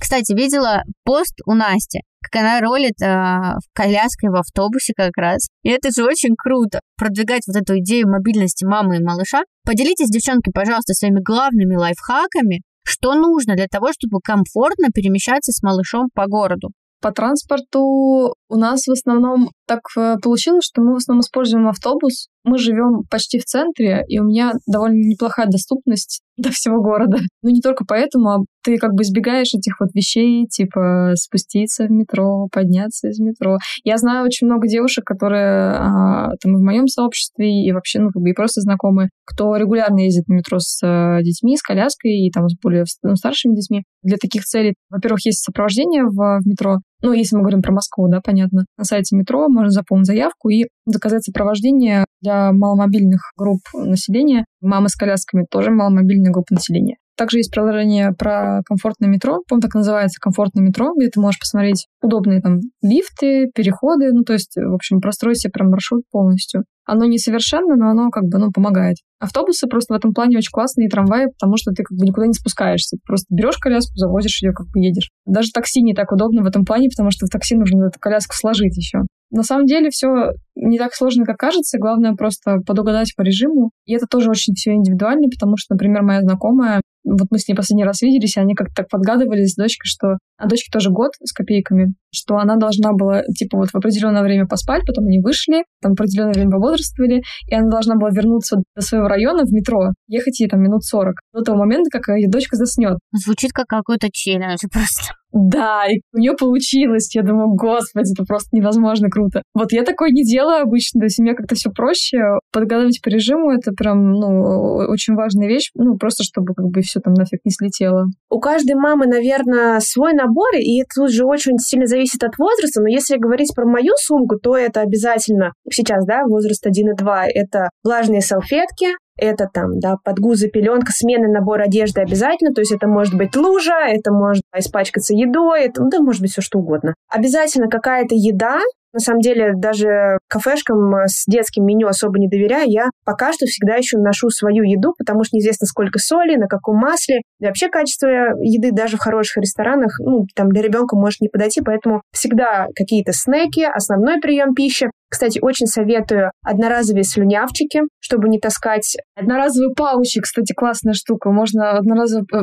[0.00, 5.46] Кстати, видела пост у Насти, как она ролит э, в коляской в автобусе как раз.
[5.62, 9.44] И это же очень круто, продвигать вот эту идею мобильности мамы и малыша.
[9.64, 16.08] Поделитесь, девчонки, пожалуйста, своими главными лайфхаками, что нужно для того, чтобы комфортно перемещаться с малышом
[16.14, 16.70] по городу?
[17.00, 22.26] По транспорту у нас в основном так э, получилось, что мы в основном используем автобус.
[22.42, 27.18] Мы живем почти в центре, и у меня довольно неплохая доступность до всего города.
[27.42, 31.90] Ну, не только поэтому, а ты как бы избегаешь этих вот вещей, типа спуститься в
[31.90, 33.58] метро, подняться из метро.
[33.84, 38.22] Я знаю очень много девушек, которые а, там в моем сообществе и вообще, ну, как
[38.22, 42.30] бы и просто знакомые, кто регулярно ездит на метро с а, детьми, с коляской и
[42.32, 43.84] там с более ну, старшими детьми.
[44.02, 48.08] Для таких целей, во-первых, есть сопровождение в, в метро, ну, если мы говорим про Москву,
[48.08, 48.64] да, понятно.
[48.76, 54.44] На сайте метро можно заполнить заявку и заказать сопровождение для маломобильных групп населения.
[54.60, 56.96] Мамы с колясками тоже маломобильная группа населения.
[57.20, 61.86] Также есть приложение про комфортное метро, по так называется комфортное метро, где ты можешь посмотреть
[62.00, 66.64] удобные там лифты, переходы, ну то есть, в общем, простроить себе прям маршрут полностью.
[66.86, 68.96] Оно несовершенно, но оно как бы, ну, помогает.
[69.18, 72.26] Автобусы просто в этом плане очень классные, и трамваи, потому что ты как бы никуда
[72.26, 72.96] не спускаешься.
[72.96, 75.10] Ты просто берешь коляску, завозишь ее, как бы едешь.
[75.26, 78.34] Даже такси не так удобно в этом плане, потому что в такси нужно эту коляску
[78.34, 79.00] сложить еще.
[79.30, 81.78] На самом деле все не так сложно, как кажется.
[81.78, 83.70] Главное просто подугадать по режиму.
[83.84, 87.54] И это тоже очень все индивидуально, потому что, например, моя знакомая, вот мы с ней
[87.54, 90.18] последний раз виделись, и они как-то так подгадывали с дочкой, что...
[90.40, 94.46] А дочке тоже год с копейками, что она должна была, типа, вот в определенное время
[94.46, 99.06] поспать, потом они вышли, там определенное время пободрствовали, и она должна была вернуться до своего
[99.06, 102.98] района в метро, ехать ей там минут 40, до того момента, как ее дочка заснет.
[103.12, 105.14] Звучит как какой-то челлендж просто.
[105.32, 107.14] Да, и у нее получилось.
[107.14, 109.42] Я думаю, господи, это просто невозможно круто.
[109.54, 112.18] Вот я такое не делаю обычно, то есть у меня как-то все проще.
[112.52, 117.00] Подготовить по режиму— это прям, ну, очень важная вещь, ну, просто чтобы как бы все
[117.00, 118.06] там нафиг не слетело.
[118.28, 122.80] У каждой мамы, наверное, свой набор, и это тут же очень сильно зависит от возраста,
[122.80, 127.26] но если говорить про мою сумку, то это обязательно сейчас, да, возраст 1 и 2,
[127.28, 132.86] это влажные салфетки, это там, да, подгузы, пеленка, сменный набор одежды обязательно, то есть это
[132.86, 136.94] может быть лужа, это может испачкаться едой, это, да, может быть все что угодно.
[137.08, 138.60] Обязательно какая-то еда,
[138.92, 142.68] на самом деле, даже кафешкам с детским меню особо не доверяю.
[142.68, 146.76] Я пока что всегда еще ношу свою еду, потому что неизвестно, сколько соли, на каком
[146.76, 147.20] масле.
[147.40, 151.60] И вообще качество еды даже в хороших ресторанах, ну, там для ребенка может не подойти,
[151.60, 154.90] поэтому всегда какие-то снеки, основной прием пищи.
[155.10, 158.96] Кстати, очень советую одноразовые слюнявчики, чтобы не таскать.
[159.16, 161.30] Одноразовые паучи, кстати, классная штука.
[161.30, 162.22] Можно одноразово...
[162.32, 162.42] Э,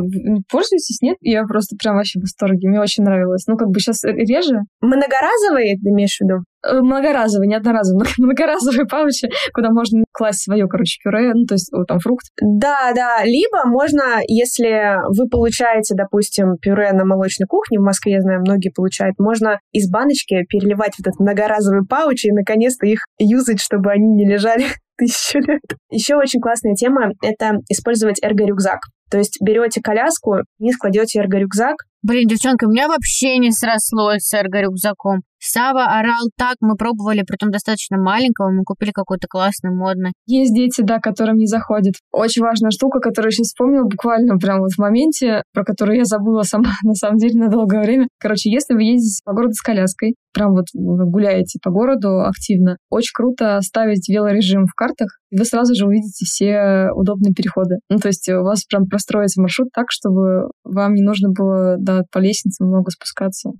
[0.52, 1.18] пользуетесь, нет?
[1.22, 2.68] Я просто прям вообще в восторге.
[2.68, 3.46] Мне очень нравилось.
[3.48, 4.60] Ну, как бы сейчас реже.
[4.82, 6.44] Многоразовые, ты имеешь в виду?
[6.66, 11.72] Э, многоразовые, не одноразовые, многоразовые паучи, куда можно класть свое, короче, пюре, ну, то есть
[11.88, 12.26] там фрукт.
[12.42, 18.22] Да, да, либо можно, если вы получаете, допустим, пюре на молочной кухне, в Москве, я
[18.22, 23.62] знаю, многие получают, можно из баночки переливать в этот многоразовый пауч и, наконец-то, их юзать,
[23.62, 24.66] чтобы они не лежали
[24.98, 25.62] тысячу лет.
[25.92, 28.80] Еще очень классная тема— это использовать эрго-рюкзак.
[29.12, 34.34] То есть берете коляску, вниз кладете эрго-рюкзак, Блин, девчонка, у меня вообще не срослось с
[34.34, 35.24] эрго-рюкзаком.
[35.40, 40.14] Сава орал так, мы пробовали, притом достаточно маленького, мы купили какой-то классный, модный.
[40.26, 41.96] Есть дети, да, которым не заходит.
[42.12, 46.06] Очень важная штука, которую я сейчас вспомнила буквально прямо вот в моменте, про которую я
[46.06, 48.08] забыла сама, на самом деле, на долгое время.
[48.20, 53.14] Короче, если вы ездите по городу с коляской, прям вот гуляете по городу активно, очень
[53.14, 57.78] круто ставить велорежим в картах, и вы сразу же увидите все удобные переходы.
[57.90, 62.04] Ну, то есть у вас прям простроится маршрут так, чтобы вам не нужно было да,
[62.12, 63.52] по лестнице много спускаться.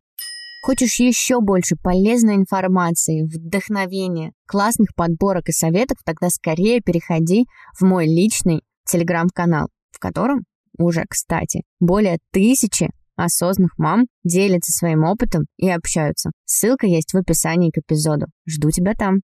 [0.68, 7.46] Хочешь еще больше полезной информации, вдохновения, классных подборок и советов, тогда скорее переходи
[7.80, 10.44] в мой личный телеграм-канал, в котором
[10.78, 16.32] уже, кстати, более тысячи осознанных мам делятся своим опытом и общаются.
[16.44, 18.26] Ссылка есть в описании к эпизоду.
[18.46, 19.22] Жду тебя там.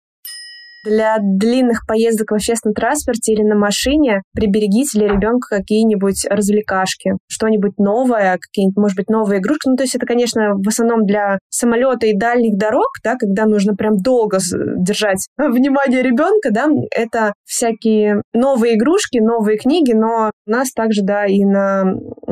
[0.86, 7.76] Для длинных поездок в общественном транспорте или на машине приберегите для ребенка какие-нибудь развлекашки, что-нибудь
[7.78, 9.68] новое, какие-нибудь, может быть, новые игрушки.
[9.68, 13.74] Ну, то есть это, конечно, в основном для самолета и дальних дорог, да, когда нужно
[13.74, 14.38] прям долго
[14.76, 21.26] держать внимание ребенка, да, это всякие новые игрушки, новые книги, но у нас также, да,
[21.26, 21.84] и на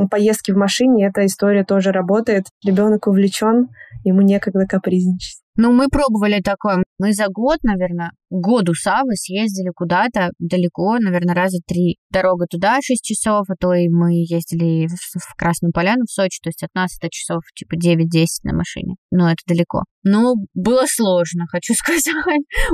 [0.08, 2.44] поездке в машине эта история тоже работает.
[2.64, 3.68] Ребенок увлечен,
[4.04, 5.43] ему некогда капризничать.
[5.56, 6.82] Ну, мы пробовали такое.
[6.98, 11.98] Мы за год, наверное, году Савы съездили куда-то далеко, наверное, раза три.
[12.10, 16.48] Дорога туда 6 часов, а то и мы ездили в Красную Поляну, в Сочи, то
[16.48, 18.96] есть от нас это часов типа 9-10 на машине.
[19.10, 19.84] Но это далеко.
[20.02, 22.04] Ну, было сложно, хочу сказать.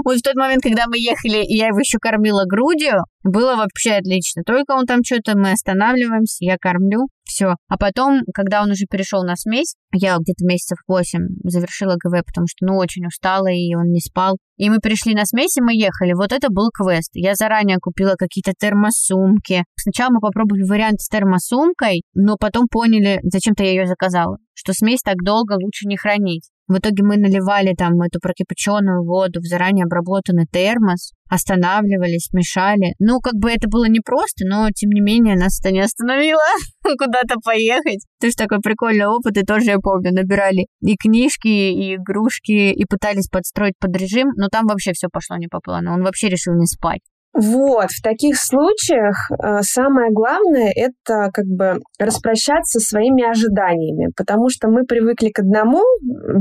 [0.04, 3.92] Вот в тот момент, когда мы ехали, и я его еще кормила грудью, было вообще
[3.92, 4.42] отлично.
[4.44, 7.54] Только он там что-то, мы останавливаемся, я кормлю, все.
[7.68, 12.46] А потом, когда он уже перешел на смесь, я где-то месяцев 8 завершила ГВ, потому
[12.48, 14.36] что, ну, очень устала, и он не спал.
[14.56, 16.12] И мы пришли на смесь, и мы ехали.
[16.12, 17.10] Вот это был квест.
[17.14, 19.64] Я заранее купила какие-то термосумки.
[19.76, 25.00] Сначала мы попробовали вариант с термосумкой, но потом поняли, зачем-то я ее заказала, что смесь
[25.02, 26.50] так долго лучше не хранить.
[26.70, 32.94] В итоге мы наливали там эту прокипяченную воду в заранее обработанный термос, останавливались, мешали.
[33.00, 36.38] Ну, как бы это было непросто, но тем не менее нас это не остановило
[36.84, 38.06] куда-то поехать.
[38.20, 43.26] Тоже такой прикольный опыт, и тоже я помню, набирали и книжки, и игрушки, и пытались
[43.26, 45.92] подстроить под режим, но там вообще все пошло не по плану.
[45.92, 47.00] Он вообще решил не спать.
[47.32, 54.48] Вот, в таких случаях э, самое главное это как бы распрощаться со своими ожиданиями, потому
[54.48, 55.82] что мы привыкли к одному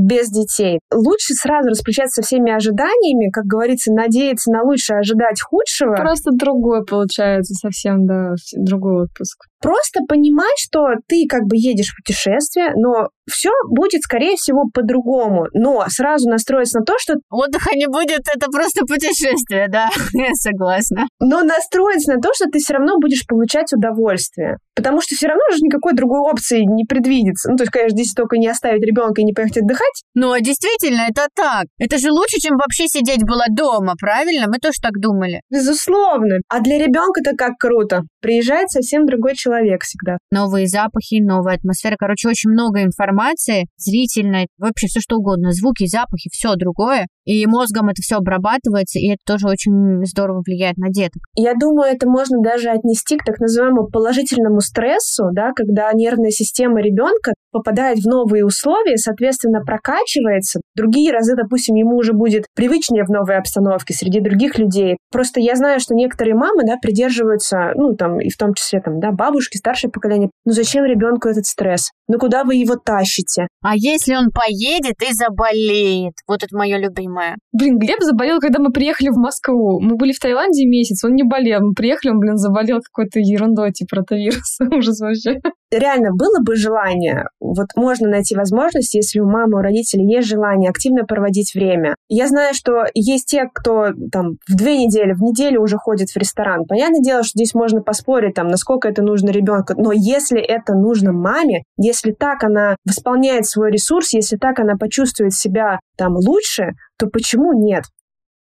[0.00, 0.80] без детей.
[0.92, 5.94] Лучше сразу распрощаться со всеми ожиданиями, как говорится, надеяться на лучшее, ожидать худшего.
[5.94, 9.49] Просто другое получается, совсем, да, другой отпуск.
[9.60, 15.46] Просто понимать, что ты как бы едешь в путешествие, но все будет, скорее всего, по-другому.
[15.52, 17.14] Но сразу настроиться на то, что...
[17.30, 21.06] Отдыха не будет, это просто путешествие, да, я согласна.
[21.20, 24.56] Но настроиться на то, что ты все равно будешь получать удовольствие.
[24.80, 27.50] Потому что все равно же никакой другой опции не предвидится.
[27.50, 30.02] Ну, то есть, конечно, здесь только не оставить ребенка и не поехать отдыхать.
[30.14, 31.66] Ну, а действительно, это так.
[31.78, 34.46] Это же лучше, чем вообще сидеть было дома, правильно?
[34.48, 35.42] Мы тоже так думали.
[35.50, 36.36] Безусловно.
[36.48, 38.04] А для ребенка-то как круто.
[38.22, 40.16] Приезжает совсем другой человек всегда.
[40.30, 41.96] Новые запахи, новая атмосфера.
[41.98, 45.52] Короче, очень много информации, зрительной, вообще все что угодно.
[45.52, 47.06] Звуки, запахи, все другое.
[47.26, 51.22] И мозгом это все обрабатывается, и это тоже очень здорово влияет на деток.
[51.36, 56.80] Я думаю, это можно даже отнести к так называемому положительному стрессу, да, когда нервная система
[56.80, 60.60] ребенка попадает в новые условия, соответственно, прокачивается.
[60.76, 64.96] Другие разы, допустим, ему уже будет привычнее в новой обстановке среди других людей.
[65.10, 69.00] Просто я знаю, что некоторые мамы, да, придерживаются, ну, там, и в том числе, там,
[69.00, 70.30] да, бабушки, старшее поколение.
[70.44, 71.90] Ну, зачем ребенку этот стресс?
[72.08, 73.46] Ну, куда вы его тащите?
[73.62, 76.14] А если он поедет и заболеет?
[76.26, 77.36] Вот это мое любимое.
[77.52, 79.80] Блин, Глеб заболел, когда мы приехали в Москву.
[79.80, 81.60] Мы были в Таиланде месяц, он не болел.
[81.60, 84.58] Мы приехали, он, блин, заболел какой-то ерундой, типа ротавирус.
[84.72, 85.40] Ужас вообще.
[85.70, 90.70] Реально, было бы желание вот можно найти возможность, если у мамы, у родителей есть желание
[90.70, 91.94] активно проводить время.
[92.08, 96.16] Я знаю, что есть те, кто там в две недели, в неделю уже ходит в
[96.16, 96.66] ресторан.
[96.66, 101.12] Понятное дело, что здесь можно поспорить, там, насколько это нужно ребенку, но если это нужно
[101.12, 107.06] маме, если так она восполняет свой ресурс, если так она почувствует себя там лучше, то
[107.06, 107.84] почему нет?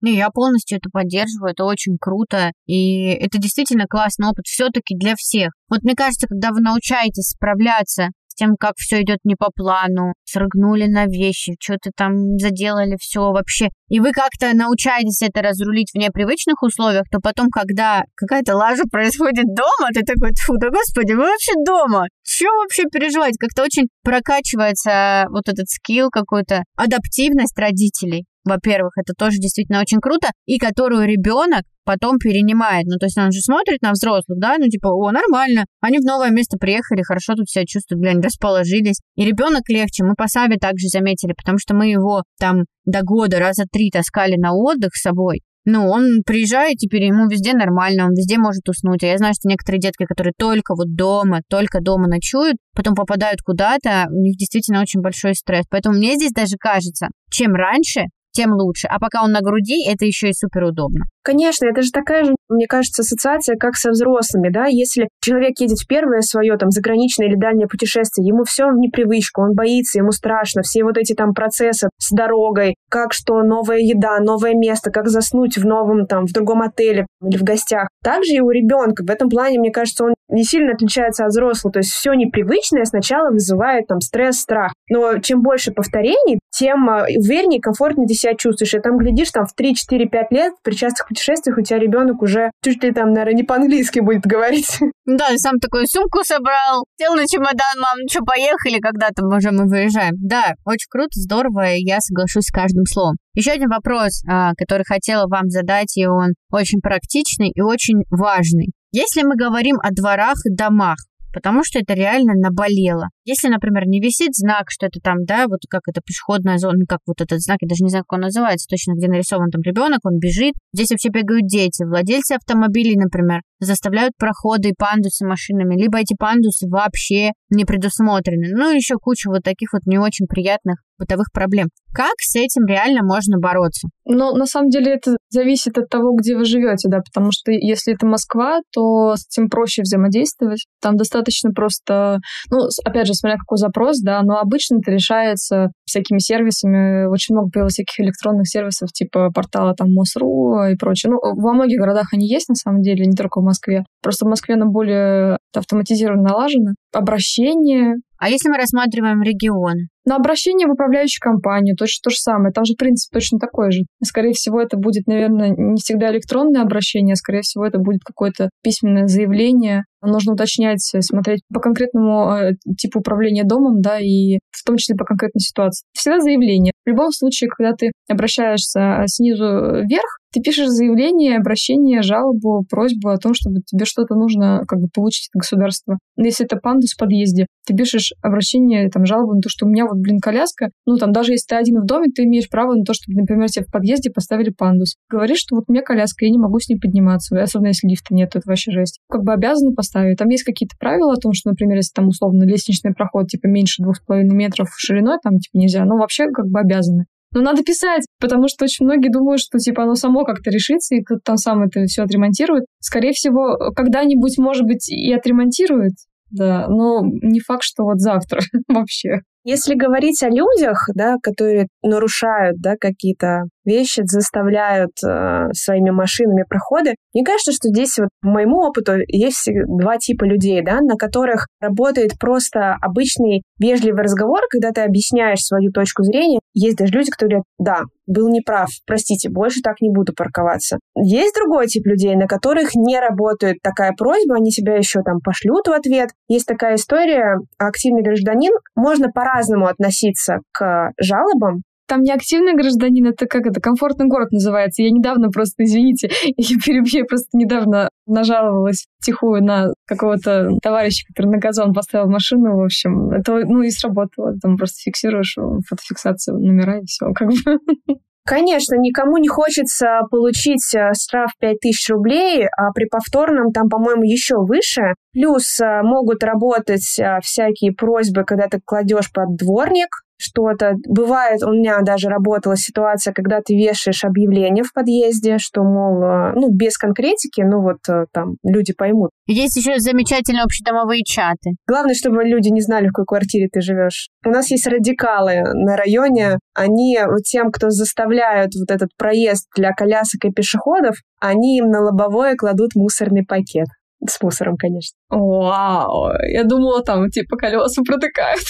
[0.03, 5.15] Не, я полностью это поддерживаю, это очень круто, и это действительно классный опыт все-таки для
[5.17, 5.53] всех.
[5.71, 8.09] Вот мне кажется, когда вы научаетесь справляться
[8.43, 13.69] тем, как все идет не по плану, срыгнули на вещи, что-то там заделали, все вообще.
[13.89, 19.45] И вы как-то научаетесь это разрулить в непривычных условиях, то потом, когда какая-то лажа происходит
[19.47, 22.07] дома, ты такой, фу, да господи, вы вообще дома.
[22.25, 23.35] Че вообще переживать?
[23.39, 28.25] Как-то очень прокачивается вот этот скилл какой-то, адаптивность родителей.
[28.45, 32.87] Во-первых, это тоже действительно очень круто, и которую ребенок потом перенимает.
[32.87, 36.05] Ну, то есть он же смотрит на взрослых, да, ну, типа, о, нормально, они в
[36.05, 39.01] новое место приехали, хорошо тут себя чувствуют, глянь, расположились.
[39.17, 40.05] И ребенок легче.
[40.05, 44.37] Мы по Саве также заметили, потому что мы его там до года раза три таскали
[44.37, 45.43] на отдых с собой.
[45.65, 49.05] Ну, он приезжает, теперь ему везде нормально, он везде может уснуть.
[49.05, 53.43] А я знаю, что некоторые детки, которые только вот дома, только дома ночуют, потом попадают
[53.43, 55.65] куда-то, у них действительно очень большой стресс.
[55.71, 58.89] Поэтому мне здесь даже кажется, чем раньше, тем лучше.
[58.89, 61.05] А пока он на груди, это еще и супер удобно.
[61.25, 65.79] Конечно, это же такая же, мне кажется, ассоциация, как со взрослыми, да, если человек едет
[65.79, 70.11] в первое свое там заграничное или дальнее путешествие, ему все в непривычку, он боится, ему
[70.11, 75.09] страшно, все вот эти там процессы с дорогой, как что, новая еда, новое место, как
[75.09, 77.89] заснуть в новом там, в другом отеле или в гостях.
[78.03, 81.73] Также и у ребенка в этом плане, мне кажется, он не сильно отличается от взрослого,
[81.73, 84.73] то есть все непривычное сначала вызывает там стресс, страх.
[84.91, 88.75] Но чем больше повторений, тем а, увереннее, комфортнее ты себя чувствуешь.
[88.75, 92.23] И там, глядишь, там в 3, 4, 5 лет при частых путешествиях у тебя ребенок
[92.23, 94.79] уже чуть ли там, наверное, не по-английски будет говорить.
[95.05, 99.51] Да, сам такой сумку собрал, сел на чемодан, мам, ну что, поехали, когда там уже
[99.51, 100.15] мы выезжаем.
[100.19, 103.17] Да, очень круто, здорово, и я соглашусь с каждым словом.
[103.35, 108.71] Еще один вопрос, а, который хотела вам задать, и он очень практичный и очень важный.
[108.93, 110.99] Если мы говорим о дворах и домах,
[111.33, 113.09] потому что это реально наболело.
[113.25, 116.87] Если, например, не висит знак, что это там, да, вот как это пешеходная зона, ну,
[116.89, 119.63] как вот этот знак, я даже не знаю, как он называется, точно, где нарисован там
[119.63, 120.55] ребенок, он бежит.
[120.73, 126.69] Здесь вообще бегают дети, владельцы автомобилей, например, заставляют проходы и пандусы машинами, либо эти пандусы
[126.69, 128.49] вообще не предусмотрены.
[128.53, 131.69] Ну, еще куча вот таких вот не очень приятных бытовых проблем.
[131.93, 133.89] Как с этим реально можно бороться?
[134.05, 137.95] Ну, на самом деле это зависит от того, где вы живете, да, потому что если
[137.95, 140.67] это Москва, то с этим проще взаимодействовать.
[140.81, 142.19] Там достаточно просто,
[142.51, 147.07] ну, опять же, смотря какой запрос, да, но обычно это решается всякими сервисами.
[147.07, 151.13] Очень много появилось всяких электронных сервисов, типа портала там МОСРУ и прочее.
[151.13, 153.85] Ну, во многих городах они есть, на самом деле, не только в Москве.
[154.03, 156.73] Просто в Москве оно более автоматизированно налажено.
[156.93, 157.97] Обращение.
[158.23, 159.89] А если мы рассматриваем регионы?
[160.05, 162.53] Но обращение в управляющую компанию, точно то же самое.
[162.53, 163.81] Там же принцип точно такой же.
[164.01, 168.51] Скорее всего, это будет, наверное, не всегда электронное обращение, а скорее всего, это будет какое-то
[168.63, 169.87] письменное заявление.
[170.03, 175.05] Нужно уточнять, смотреть по конкретному э, типу управления домом, да, и в том числе по
[175.05, 175.85] конкретной ситуации.
[175.93, 176.73] Всегда заявление.
[176.87, 183.19] В любом случае, когда ты обращаешься снизу вверх, ты пишешь заявление, обращение, жалобу, просьбу о
[183.19, 185.99] том, чтобы тебе что-то нужно как бы получить от государства.
[186.17, 189.85] Если это пандус в подъезде, ты пишешь обращение, там, жалобу на то, что у меня
[189.85, 192.85] вот, блин, коляска, ну, там, даже если ты один в доме, ты имеешь право на
[192.85, 194.97] то, чтобы, например, тебе в подъезде поставили пандус.
[195.11, 198.15] Говоришь, что вот у меня коляска, я не могу с ней подниматься, особенно если лифта
[198.15, 199.01] нет, это вообще жесть.
[199.09, 200.19] Как бы обязаны поставить.
[200.19, 203.83] Там есть какие-то правила о том, что, например, если там условно лестничный проход, типа, меньше
[203.83, 207.07] двух с половиной метров шириной, там, типа, нельзя, но вообще как бы обязаны.
[207.35, 211.03] Но надо писать, потому что очень многие думают, что типа оно само как-то решится, и
[211.03, 212.65] кто-то там сам это все отремонтирует.
[212.81, 215.95] Скорее всего, когда-нибудь, может быть, и отремонтирует,
[216.31, 219.21] да, но не факт, что вот завтра вообще.
[219.45, 226.95] Если говорить о людях, да, которые нарушают да, какие-то вещи, заставляют э, своими машинами проходы,
[227.15, 231.47] мне кажется, что здесь вот по моему опыту есть два типа людей, да, на которых
[231.61, 236.41] работает просто обычный вежливый разговор, когда ты объясняешь свою точку зрения.
[236.55, 240.79] Есть даже люди, которые говорят, да, был неправ, простите, больше так не буду парковаться.
[240.97, 245.69] Есть другой тип людей, на которых не работает такая просьба, они тебя еще там пошлют
[245.69, 246.11] в ответ.
[246.29, 253.27] Есть такая история, активный гражданин, можно по-разному относиться к жалобам, там не активный гражданин, это
[253.27, 254.83] как это, комфортный город называется.
[254.83, 261.33] Я недавно просто, извините, я перебью, я просто недавно нажаловалась тихую на какого-то товарища, который
[261.33, 263.11] на газон поставил машину, в общем.
[263.11, 264.35] Это, ну, и сработало.
[264.41, 265.37] Там просто фиксируешь
[265.69, 267.35] фотофиксацию номера и все, как бы.
[268.25, 274.37] Конечно, никому не хочется получить э, штраф 5000 рублей, а при повторном там, по-моему, еще
[274.37, 274.95] выше.
[275.13, 279.89] Плюс э, могут работать э, всякие просьбы, когда ты кладешь под дворник,
[280.23, 280.75] что-то.
[280.89, 286.33] Бывает, у меня даже работала ситуация, когда ты вешаешь объявление в подъезде, что, мол, э,
[286.35, 289.11] ну, без конкретики, ну, вот э, там люди поймут.
[289.27, 291.53] Есть еще замечательные общедомовые чаты.
[291.67, 294.09] Главное, чтобы люди не знали, в какой квартире ты живешь.
[294.25, 296.39] У нас есть радикалы на районе.
[296.55, 302.35] Они тем, кто заставляют вот этот проезд для колясок и пешеходов, они им на лобовое
[302.35, 303.67] кладут мусорный пакет.
[304.09, 304.97] С мусором, конечно.
[305.11, 306.13] Вау!
[306.33, 308.43] Я думала, там типа колеса протыкают.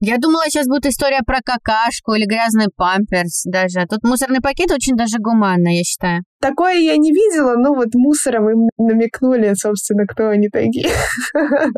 [0.00, 3.80] Я думала, сейчас будет история про какашку или грязный памперс даже.
[3.80, 6.22] А тут мусорный пакет очень даже гуманно, я считаю.
[6.40, 10.90] Такое я не видела, но вот мусором им намекнули, собственно, кто они такие.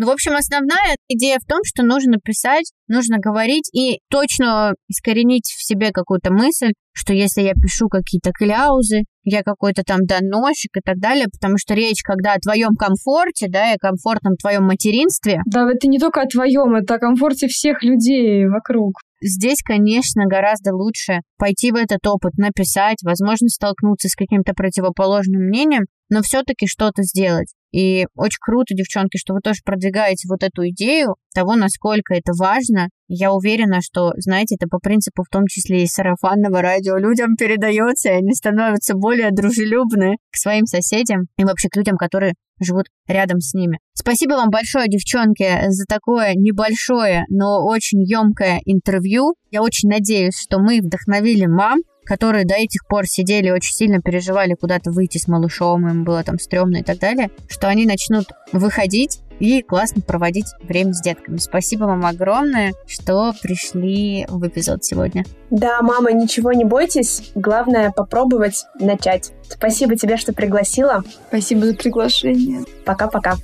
[0.00, 5.46] Ну, в общем, основная идея в том, что нужно писать, нужно говорить и точно искоренить
[5.46, 10.80] в себе какую-то мысль, что если я пишу какие-то кляузы, я какой-то там доносчик и
[10.84, 15.40] так далее, потому что речь, когда о твоем комфорте, да, и о комфортном твоем материнстве.
[15.46, 18.94] Да, это не только о твоем, это о комфорте всех людей вокруг.
[19.20, 25.86] Здесь, конечно, гораздо лучше пойти в этот опыт, написать, возможно, столкнуться с каким-то противоположным мнением,
[26.08, 27.52] но все-таки что-то сделать.
[27.72, 32.88] И очень круто, девчонки, что вы тоже продвигаете вот эту идею того, насколько это важно.
[33.08, 38.10] Я уверена, что, знаете, это по принципу в том числе и сарафанного радио людям передается,
[38.10, 43.40] и они становятся более дружелюбны к своим соседям и вообще к людям, которые живут рядом
[43.40, 43.78] с ними.
[43.94, 49.34] Спасибо вам большое, девчонки, за такое небольшое, но очень емкое интервью.
[49.50, 51.78] Я очень надеюсь, что мы вдохновили мам
[52.08, 56.38] которые до этих пор сидели, очень сильно переживали куда-то выйти с малышом, им было там
[56.38, 61.36] стрёмно и так далее, что они начнут выходить и классно проводить время с детками.
[61.36, 65.24] Спасибо вам огромное, что пришли в эпизод сегодня.
[65.50, 67.30] Да, мама, ничего не бойтесь.
[67.34, 69.32] Главное попробовать начать.
[69.48, 71.04] Спасибо тебе, что пригласила.
[71.28, 72.64] Спасибо за приглашение.
[72.84, 73.36] Пока-пока.